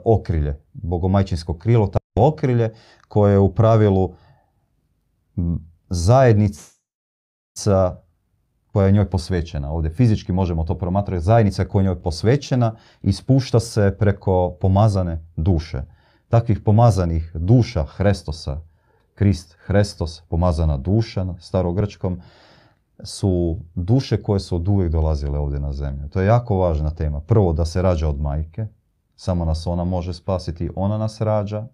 okrilje, 0.04 0.60
bogomajčinsko 0.72 1.58
krilo, 1.58 1.86
tako 1.86 2.28
okrilje 2.28 2.74
koje 3.08 3.32
je 3.32 3.38
u 3.38 3.54
pravilu 3.54 4.14
zajednica 5.88 6.72
koja 8.72 8.86
je 8.86 8.92
njoj 8.92 9.10
posvećena. 9.10 9.72
Ovdje 9.72 9.90
fizički 9.90 10.32
možemo 10.32 10.64
to 10.64 10.78
promatrati. 10.78 11.24
Zajednica 11.24 11.64
koja 11.64 11.80
je 11.80 11.84
njoj 11.84 12.02
posvećena 12.02 12.74
i 13.02 13.12
spušta 13.12 13.60
se 13.60 13.96
preko 13.98 14.56
pomazane 14.60 15.26
duše. 15.36 15.82
Takvih 16.28 16.60
pomazanih 16.60 17.30
duša 17.34 17.84
Hrestosa, 17.84 18.60
Krist, 19.14 19.56
Hrestos, 19.66 20.22
pomazana 20.28 20.76
duša 20.76 21.24
na 21.24 21.34
starogrčkom, 21.40 22.20
su 23.04 23.58
duše 23.74 24.22
koje 24.22 24.40
su 24.40 24.56
od 24.56 24.68
uvijek 24.68 24.92
dolazile 24.92 25.38
ovdje 25.38 25.60
na 25.60 25.72
zemlju. 25.72 26.08
To 26.08 26.20
je 26.20 26.26
jako 26.26 26.56
važna 26.56 26.90
tema. 26.90 27.20
Prvo 27.20 27.52
da 27.52 27.64
se 27.64 27.82
rađa 27.82 28.08
od 28.08 28.20
majke, 28.20 28.66
samo 29.16 29.44
nas 29.44 29.66
ona 29.66 29.84
može 29.84 30.14
spasiti, 30.14 30.70
ona 30.76 30.98
nas 30.98 31.20
rađa, 31.20 31.66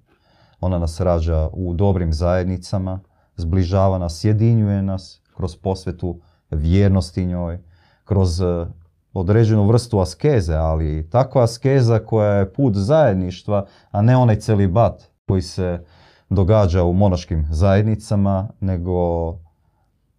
ona 0.60 0.78
nas 0.78 1.00
rađa 1.00 1.48
u 1.52 1.74
dobrim 1.74 2.12
zajednicama, 2.12 3.00
zbližava 3.36 3.98
nas, 3.98 4.18
sjedinjuje 4.18 4.82
nas 4.82 5.22
kroz 5.36 5.56
posvetu 5.56 6.20
vjernosti 6.50 7.26
njoj, 7.26 7.58
kroz 8.04 8.40
e, 8.40 8.66
određenu 9.12 9.66
vrstu 9.66 10.00
askeze, 10.00 10.54
ali 10.54 11.10
takva 11.10 11.42
askeza 11.42 11.98
koja 11.98 12.34
je 12.34 12.52
put 12.52 12.74
zajedništva, 12.76 13.66
a 13.90 14.02
ne 14.02 14.16
onaj 14.16 14.36
celibat 14.36 15.02
koji 15.26 15.42
se 15.42 15.84
događa 16.30 16.84
u 16.84 16.92
monaškim 16.92 17.46
zajednicama, 17.50 18.48
nego 18.60 19.32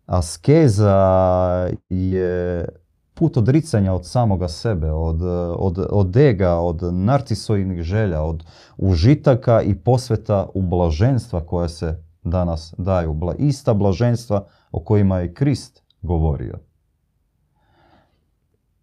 askeza 0.06 1.70
je 1.90 2.66
put 3.14 3.38
odricanja 3.38 3.94
od 3.94 4.06
samoga 4.06 4.48
sebe, 4.48 4.92
od, 4.92 5.22
od, 5.58 5.86
od 5.90 6.18
ega, 6.18 6.56
od 6.56 6.94
narcisojnih 6.94 7.82
želja, 7.82 8.22
od 8.22 8.44
užitaka 8.78 9.62
i 9.62 9.76
posveta 9.76 10.48
u 10.54 10.62
blaženstva 10.62 11.46
koja 11.46 11.70
se 11.70 12.04
danas 12.24 12.74
daju. 12.78 13.20
Ista 13.38 13.74
blaženstva 13.74 14.48
o 14.72 14.84
kojima 14.84 15.20
je 15.20 15.34
Krist 15.34 15.84
govorio. 16.02 16.60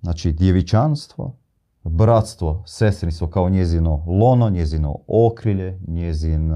Znači, 0.01 0.33
djevičanstvo, 0.33 1.37
bratstvo, 1.85 2.63
sestrinstvo 2.67 3.29
kao 3.29 3.49
njezino 3.49 4.05
lono, 4.07 4.51
njezino 4.51 4.97
okrilje, 5.07 5.81
njezin 5.87 6.53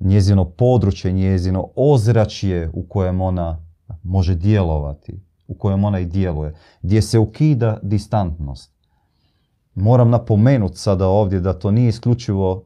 njezino 0.00 0.44
područje, 0.44 1.12
njezino 1.12 1.68
ozračje 1.76 2.70
u 2.72 2.82
kojem 2.88 3.20
ona 3.20 3.66
može 4.02 4.34
djelovati, 4.34 5.20
u 5.48 5.54
kojem 5.54 5.84
ona 5.84 5.98
i 5.98 6.06
djeluje, 6.06 6.54
gdje 6.82 7.02
se 7.02 7.18
ukida 7.18 7.78
distantnost. 7.82 8.72
Moram 9.74 10.10
napomenuti 10.10 10.78
sada 10.78 11.08
ovdje 11.08 11.40
da 11.40 11.58
to 11.58 11.70
nije 11.70 11.88
isključivo 11.88 12.64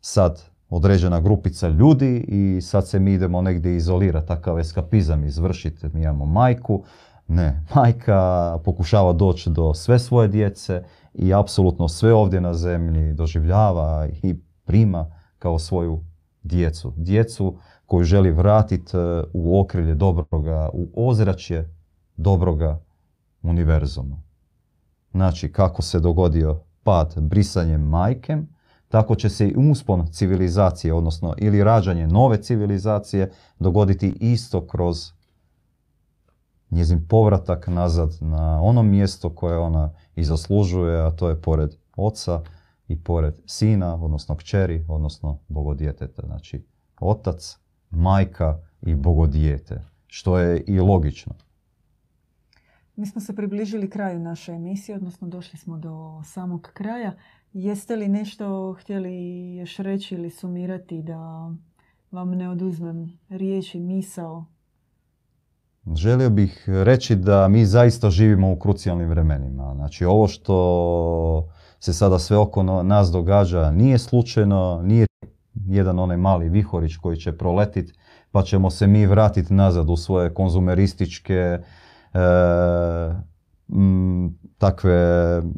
sad 0.00 0.42
određena 0.70 1.20
grupica 1.20 1.68
ljudi 1.68 2.24
i 2.28 2.60
sad 2.60 2.88
se 2.88 2.98
mi 2.98 3.12
idemo 3.12 3.42
negdje 3.42 3.76
izolirati, 3.76 4.28
takav 4.28 4.58
eskapizam 4.58 5.24
izvršiti. 5.24 5.86
Mi 5.92 6.02
imamo 6.02 6.26
majku, 6.26 6.84
ne, 7.28 7.64
majka 7.74 8.58
pokušava 8.64 9.12
doći 9.12 9.50
do 9.50 9.74
sve 9.74 9.98
svoje 9.98 10.28
djece 10.28 10.84
i 11.14 11.34
apsolutno 11.34 11.88
sve 11.88 12.14
ovdje 12.14 12.40
na 12.40 12.54
zemlji 12.54 13.12
doživljava 13.12 14.08
i 14.22 14.34
prima 14.64 15.06
kao 15.38 15.58
svoju 15.58 16.04
djecu. 16.42 16.92
Djecu 16.96 17.58
koju 17.86 18.04
želi 18.04 18.30
vratiti 18.30 18.96
e, 18.96 19.00
u 19.32 19.60
okrilje 19.60 19.94
dobroga, 19.94 20.70
u 20.72 21.08
ozračje 21.08 21.74
dobroga 22.16 22.80
univerzuma. 23.42 24.22
Znači, 25.10 25.52
kako 25.52 25.82
se 25.82 26.00
dogodio 26.00 26.60
pad 26.82 27.14
brisanjem 27.20 27.82
majkem, 27.82 28.48
tako 28.88 29.14
će 29.14 29.28
se 29.28 29.48
i 29.48 29.70
uspon 29.70 30.06
civilizacije, 30.06 30.94
odnosno 30.94 31.34
ili 31.38 31.64
rađanje 31.64 32.06
nove 32.06 32.42
civilizacije, 32.42 33.30
dogoditi 33.58 34.16
isto 34.20 34.66
kroz 34.66 35.12
njezin 36.70 37.06
povratak 37.08 37.66
nazad 37.66 38.18
na 38.20 38.62
ono 38.62 38.82
mjesto 38.82 39.34
koje 39.34 39.58
ona 39.58 39.90
i 40.16 40.24
zaslužuje, 40.24 41.00
a 41.06 41.10
to 41.10 41.28
je 41.28 41.40
pored 41.40 41.74
oca 41.96 42.42
i 42.92 42.96
pored 43.04 43.34
sina, 43.46 43.94
odnosno 43.94 44.36
kćeri, 44.36 44.84
odnosno 44.88 45.38
bogodjeteta. 45.48 46.22
Znači, 46.26 46.66
otac, 47.00 47.58
majka 47.90 48.58
i 48.82 48.94
bogodijete, 48.94 49.82
što 50.06 50.38
je 50.38 50.60
i 50.66 50.80
logično. 50.80 51.34
Mi 52.96 53.06
smo 53.06 53.20
se 53.20 53.36
približili 53.36 53.90
kraju 53.90 54.20
naše 54.20 54.52
emisije, 54.52 54.96
odnosno 54.96 55.28
došli 55.28 55.58
smo 55.58 55.78
do 55.78 56.22
samog 56.24 56.70
kraja. 56.74 57.12
Jeste 57.52 57.96
li 57.96 58.08
nešto 58.08 58.76
htjeli 58.80 59.54
još 59.56 59.76
reći 59.76 60.14
ili 60.14 60.30
sumirati 60.30 61.02
da 61.02 61.52
vam 62.10 62.30
ne 62.30 62.50
oduzmem 62.50 63.18
riječi, 63.28 63.80
misao? 63.80 64.44
Želio 65.94 66.30
bih 66.30 66.64
reći 66.66 67.16
da 67.16 67.48
mi 67.48 67.66
zaista 67.66 68.10
živimo 68.10 68.52
u 68.52 68.58
krucijalnim 68.58 69.08
vremenima. 69.08 69.72
Znači 69.74 70.04
ovo 70.04 70.28
što 70.28 71.48
se 71.84 71.92
sada 71.92 72.18
sve 72.18 72.36
oko 72.36 72.62
nas 72.62 73.10
događa 73.10 73.70
nije 73.70 73.98
slučajno, 73.98 74.80
nije 74.84 75.06
jedan 75.54 75.98
onaj 75.98 76.16
mali 76.16 76.48
vihorić 76.48 76.96
koji 76.96 77.16
će 77.16 77.32
proletiti 77.32 77.92
pa 78.30 78.42
ćemo 78.42 78.70
se 78.70 78.86
mi 78.86 79.06
vratiti 79.06 79.54
nazad 79.54 79.90
u 79.90 79.96
svoje 79.96 80.34
konzumerističke 80.34 81.34
e, 81.34 81.58
takve 84.58 84.96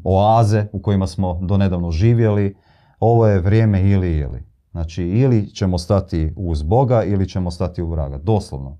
oaze 0.04 0.66
u 0.72 0.82
kojima 0.82 1.06
smo 1.06 1.38
donedavno 1.42 1.90
živjeli. 1.90 2.56
Ovo 3.00 3.26
je 3.26 3.40
vrijeme 3.40 3.90
ili 3.90 4.18
ili. 4.18 4.42
Znači 4.70 5.04
ili 5.04 5.46
ćemo 5.54 5.78
stati 5.78 6.34
uz 6.36 6.62
Boga 6.62 7.02
ili 7.02 7.28
ćemo 7.28 7.50
stati 7.50 7.82
u 7.82 7.90
vraga. 7.90 8.18
Doslovno. 8.18 8.78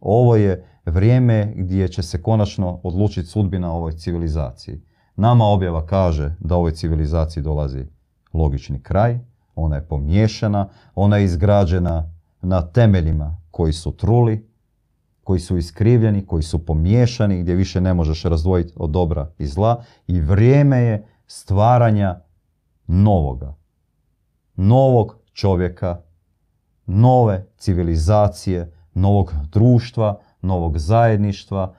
Ovo 0.00 0.36
je 0.36 0.64
vrijeme 0.84 1.52
gdje 1.56 1.88
će 1.88 2.02
se 2.02 2.22
konačno 2.22 2.80
odlučiti 2.82 3.28
sudbina 3.28 3.72
ovoj 3.72 3.92
civilizaciji. 3.92 4.82
Nama 5.16 5.44
objava 5.44 5.86
kaže 5.86 6.34
da 6.40 6.56
ovoj 6.56 6.72
civilizaciji 6.72 7.42
dolazi 7.42 7.86
logični 8.32 8.82
kraj, 8.82 9.18
ona 9.54 9.76
je 9.76 9.88
pomiješana, 9.88 10.68
ona 10.94 11.16
je 11.16 11.24
izgrađena 11.24 12.10
na 12.42 12.62
temeljima 12.62 13.40
koji 13.50 13.72
su 13.72 13.96
truli, 13.96 14.48
koji 15.24 15.40
su 15.40 15.56
iskrivljeni, 15.56 16.26
koji 16.26 16.42
su 16.42 16.66
pomiješani, 16.66 17.42
gdje 17.42 17.54
više 17.54 17.80
ne 17.80 17.94
možeš 17.94 18.22
razdvojiti 18.22 18.72
od 18.76 18.90
dobra 18.90 19.30
i 19.38 19.46
zla 19.46 19.82
i 20.06 20.20
vrijeme 20.20 20.78
je 20.78 21.06
stvaranja 21.26 22.20
novoga. 22.86 23.54
Novog 24.56 25.16
čovjeka, 25.32 26.00
nove 26.86 27.46
civilizacije, 27.56 28.72
novog 28.94 29.32
društva, 29.52 30.18
novog 30.42 30.78
zajedništva, 30.78 31.74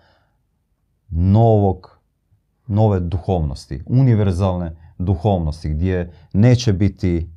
novog, 1.09 1.96
nove 2.67 2.99
duhovnosti, 2.99 3.83
univerzalne 3.85 4.75
duhovnosti 4.97 5.69
gdje 5.69 6.11
neće 6.33 6.73
biti 6.73 7.29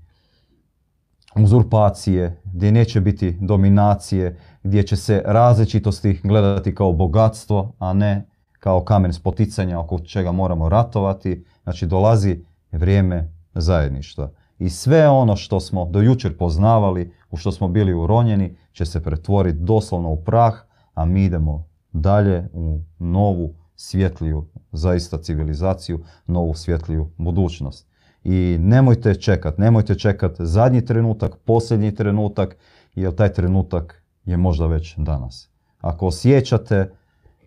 uzurpacije, 1.37 2.41
gdje 2.45 2.73
neće 2.73 3.01
biti 3.01 3.37
dominacije, 3.41 4.39
gdje 4.63 4.83
će 4.83 4.97
se 4.97 5.23
različitosti 5.27 6.21
gledati 6.25 6.75
kao 6.75 6.93
bogatstvo, 6.93 7.73
a 7.79 7.93
ne 7.93 8.27
kao 8.59 8.85
kamen 8.85 9.13
spoticanja 9.13 9.81
oko 9.81 9.99
čega 9.99 10.33
moramo 10.33 10.69
ratovati. 10.69 11.45
Znači 11.63 11.87
dolazi 11.87 12.45
vrijeme 12.73 13.33
zajedništva. 13.55 14.31
I 14.59 14.71
sve 14.71 15.09
ono 15.09 15.37
što 15.37 15.61
smo 15.61 15.85
do 15.85 16.01
jučer 16.01 16.37
poznavali, 16.37 17.13
u 17.31 17.37
što 17.37 17.53
smo 17.53 17.69
bili 17.69 17.95
uronjeni, 17.95 18.57
će 18.73 18.85
se 18.85 19.03
pretvoriti 19.03 19.59
doslovno 19.59 20.11
u 20.11 20.25
prah, 20.25 20.55
a 20.95 21.05
mi 21.05 21.25
idemo 21.25 21.69
dalje 21.93 22.49
u 22.53 22.81
novu 22.99 23.55
svjetliju 23.81 24.47
zaista 24.73 25.19
civilizaciju, 25.19 26.05
novu 26.27 26.55
svjetliju 26.55 27.11
budućnost. 27.17 27.87
I 28.25 28.57
nemojte 28.61 29.15
čekat, 29.15 29.59
nemojte 29.59 29.95
čekat 29.95 30.37
zadnji 30.39 30.85
trenutak, 30.85 31.37
posljednji 31.37 31.95
trenutak, 31.95 32.57
jer 32.95 33.15
taj 33.15 33.33
trenutak 33.33 34.03
je 34.25 34.37
možda 34.37 34.67
već 34.67 34.95
danas. 34.97 35.51
Ako 35.81 36.07
osjećate, 36.07 36.91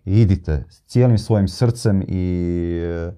idite 0.04 0.64
s 0.70 0.82
cijelim 0.86 1.18
svojim 1.18 1.48
srcem 1.48 2.02
i 2.08 2.78
e, 2.82 3.12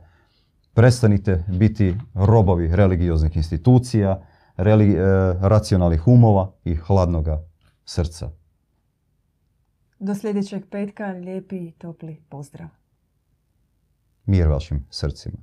prestanite 0.75 1.45
biti 1.49 1.95
robovi 2.15 2.77
religioznih 2.77 3.37
institucija, 3.37 4.23
e, 4.57 4.65
racionalnih 5.41 6.09
umova 6.09 6.53
i 6.65 6.75
hladnoga 6.75 7.45
srca. 7.85 8.31
Do 9.99 10.15
sljedećeg 10.15 10.65
petka 10.71 11.07
lijepi 11.07 11.57
i 11.57 11.73
topli 11.73 12.23
pozdrav. 12.29 12.69
mier 14.27 14.47
sercem. 14.91 15.35